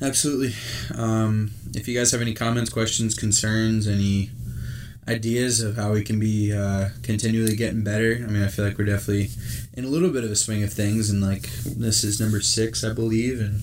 Absolutely. 0.00 0.54
Um, 0.94 1.50
if 1.74 1.88
you 1.88 1.94
guys 1.98 2.12
have 2.12 2.22
any 2.22 2.32
comments, 2.34 2.70
questions, 2.70 3.14
concerns, 3.14 3.86
any 3.88 4.30
ideas 5.08 5.60
of 5.60 5.76
how 5.76 5.92
we 5.92 6.02
can 6.02 6.20
be 6.20 6.52
uh, 6.52 6.90
continually 7.02 7.56
getting 7.56 7.82
better, 7.82 8.24
I 8.26 8.30
mean, 8.30 8.42
I 8.42 8.48
feel 8.48 8.64
like 8.64 8.78
we're 8.78 8.84
definitely 8.84 9.30
in 9.74 9.84
a 9.84 9.88
little 9.88 10.10
bit 10.10 10.22
of 10.22 10.30
a 10.30 10.36
swing 10.36 10.62
of 10.62 10.72
things, 10.72 11.08
and 11.10 11.20
like 11.22 11.48
this 11.64 12.04
is 12.04 12.20
number 12.20 12.40
six, 12.40 12.84
I 12.84 12.92
believe, 12.92 13.40
and 13.40 13.60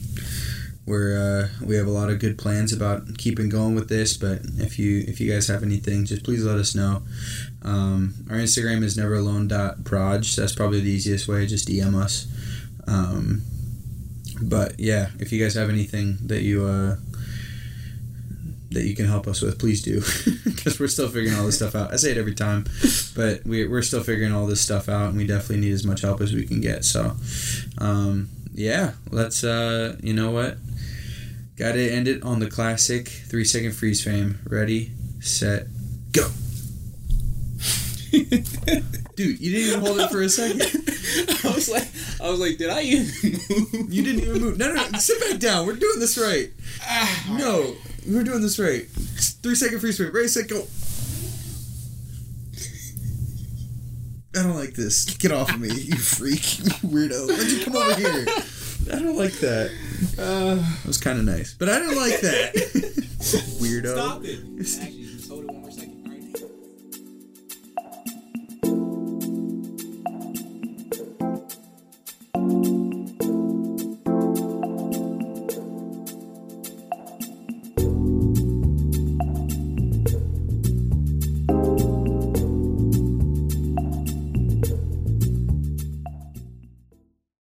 we're 0.86 1.18
uh, 1.18 1.66
we 1.66 1.76
have 1.76 1.88
a 1.88 1.92
lot 1.92 2.10
of 2.10 2.20
good 2.20 2.38
plans 2.38 2.72
about 2.72 3.18
keeping 3.18 3.50
going 3.50 3.76
with 3.76 3.90
this. 3.90 4.18
But 4.18 4.42
if 4.58 4.78
you 4.78 5.04
if 5.08 5.20
you 5.20 5.32
guys 5.32 5.48
have 5.48 5.64
anything, 5.64 6.06
just 6.06 6.24
please 6.24 6.44
let 6.46 6.58
us 6.58 6.76
know. 6.76 7.04
Um, 7.64 8.14
our 8.30 8.38
Instagram 8.38 8.84
is 8.84 8.98
neveralone.proj. 8.98 10.36
That's 10.36 10.56
probably 10.56 10.82
the 10.82 10.92
easiest 10.92 11.28
way. 11.28 11.46
Just 11.48 11.68
DM 11.68 11.96
us. 11.96 12.28
Um, 12.88 13.42
but 14.42 14.80
yeah, 14.80 15.10
if 15.20 15.32
you 15.32 15.42
guys 15.42 15.56
have 15.56 15.70
anything 15.70 16.18
that 16.26 16.42
you 16.42 16.66
uh, 16.66 16.98
that 18.72 18.86
you 18.86 18.96
can 18.96 19.06
help 19.06 19.28
us 19.28 19.42
with, 19.42 19.58
please 19.58 19.82
do, 19.82 20.02
because 20.46 20.80
we're 20.80 20.88
still 20.88 21.08
figuring 21.08 21.38
all 21.38 21.46
this 21.46 21.56
stuff 21.56 21.76
out. 21.76 21.94
I 21.94 21.96
say 21.96 22.12
it 22.12 22.18
every 22.18 22.36
time, 22.36 22.66
but 23.16 23.44
we, 23.46 23.68
we're 23.68 23.82
still 23.82 24.04
figuring 24.04 24.34
all 24.34 24.46
this 24.46 24.62
stuff 24.62 24.88
out, 24.88 25.10
and 25.10 25.18
we 25.18 25.26
definitely 25.26 25.66
need 25.66 25.74
as 25.74 25.86
much 25.86 26.02
help 26.02 26.22
as 26.22 26.34
we 26.34 26.46
can 26.46 26.62
get. 26.62 26.86
So, 26.86 27.16
um, 27.78 28.30
yeah, 28.54 28.94
let's 29.10 29.44
uh, 29.44 29.98
you 30.04 30.14
know 30.14 30.32
what, 30.32 30.58
got 31.58 31.74
to 31.74 31.90
end 31.90 32.08
it 32.08 32.24
on 32.24 32.40
the 32.40 32.50
classic 32.50 33.08
three 33.08 33.46
second 33.46 33.74
freeze 33.74 34.04
frame. 34.04 34.40
Ready, 34.48 34.92
set, 35.20 35.68
go. 36.12 36.30
Dude, 39.16 39.40
you 39.40 39.52
didn't 39.52 39.70
even 39.70 39.80
hold 39.80 40.00
it 40.00 40.10
for 40.10 40.22
a 40.22 40.30
second. 40.30 40.62
I 41.46 41.54
was 41.56 41.70
like, 41.70 41.88
I 42.22 42.30
was 42.30 42.40
like, 42.40 42.58
did 42.58 42.70
I 42.70 42.82
even 42.82 43.06
move? 43.50 43.94
You 43.94 44.04
didn't 44.04 44.22
even 44.22 44.42
move. 44.42 44.58
No, 44.58 44.74
no, 44.74 44.90
no. 44.90 45.00
Sit 45.00 45.20
back 45.22 45.40
down. 45.40 45.66
We're 45.66 45.76
doing 45.76 46.00
this 46.00 46.18
right. 46.18 46.50
Ah. 46.82 47.38
No, 47.38 47.76
we're 48.08 48.24
doing 48.24 48.42
this 48.42 48.60
right. 48.60 48.88
Three 48.88 49.56
second 49.56 49.80
freeze 49.80 49.98
frame. 49.98 50.12
Ready, 50.12 50.28
set, 50.28 50.48
go. 50.48 50.66
I 54.38 54.44
don't 54.44 54.56
like 54.56 54.74
this. 54.74 55.06
Get 55.16 55.32
off 55.32 55.50
of 55.50 55.62
me, 55.62 55.70
you 55.70 55.96
freak, 55.96 56.60
you 56.60 56.66
weirdo. 56.84 57.30
Why'd 57.30 57.52
you 57.52 57.64
come 57.64 57.76
over 57.78 57.96
here? 57.96 58.26
I 58.94 59.00
don't 59.00 59.16
like 59.16 59.34
that. 59.40 59.72
Uh, 60.18 60.56
That 60.56 60.86
was 60.86 60.98
kind 60.98 61.20
of 61.20 61.26
nice, 61.26 61.54
but 61.54 61.70
I 61.70 61.80
didn't 61.80 61.98
like 61.98 62.20
that. 62.22 62.54
weirdo. 63.60 63.94
stop 63.94 64.22
it. 64.24 64.40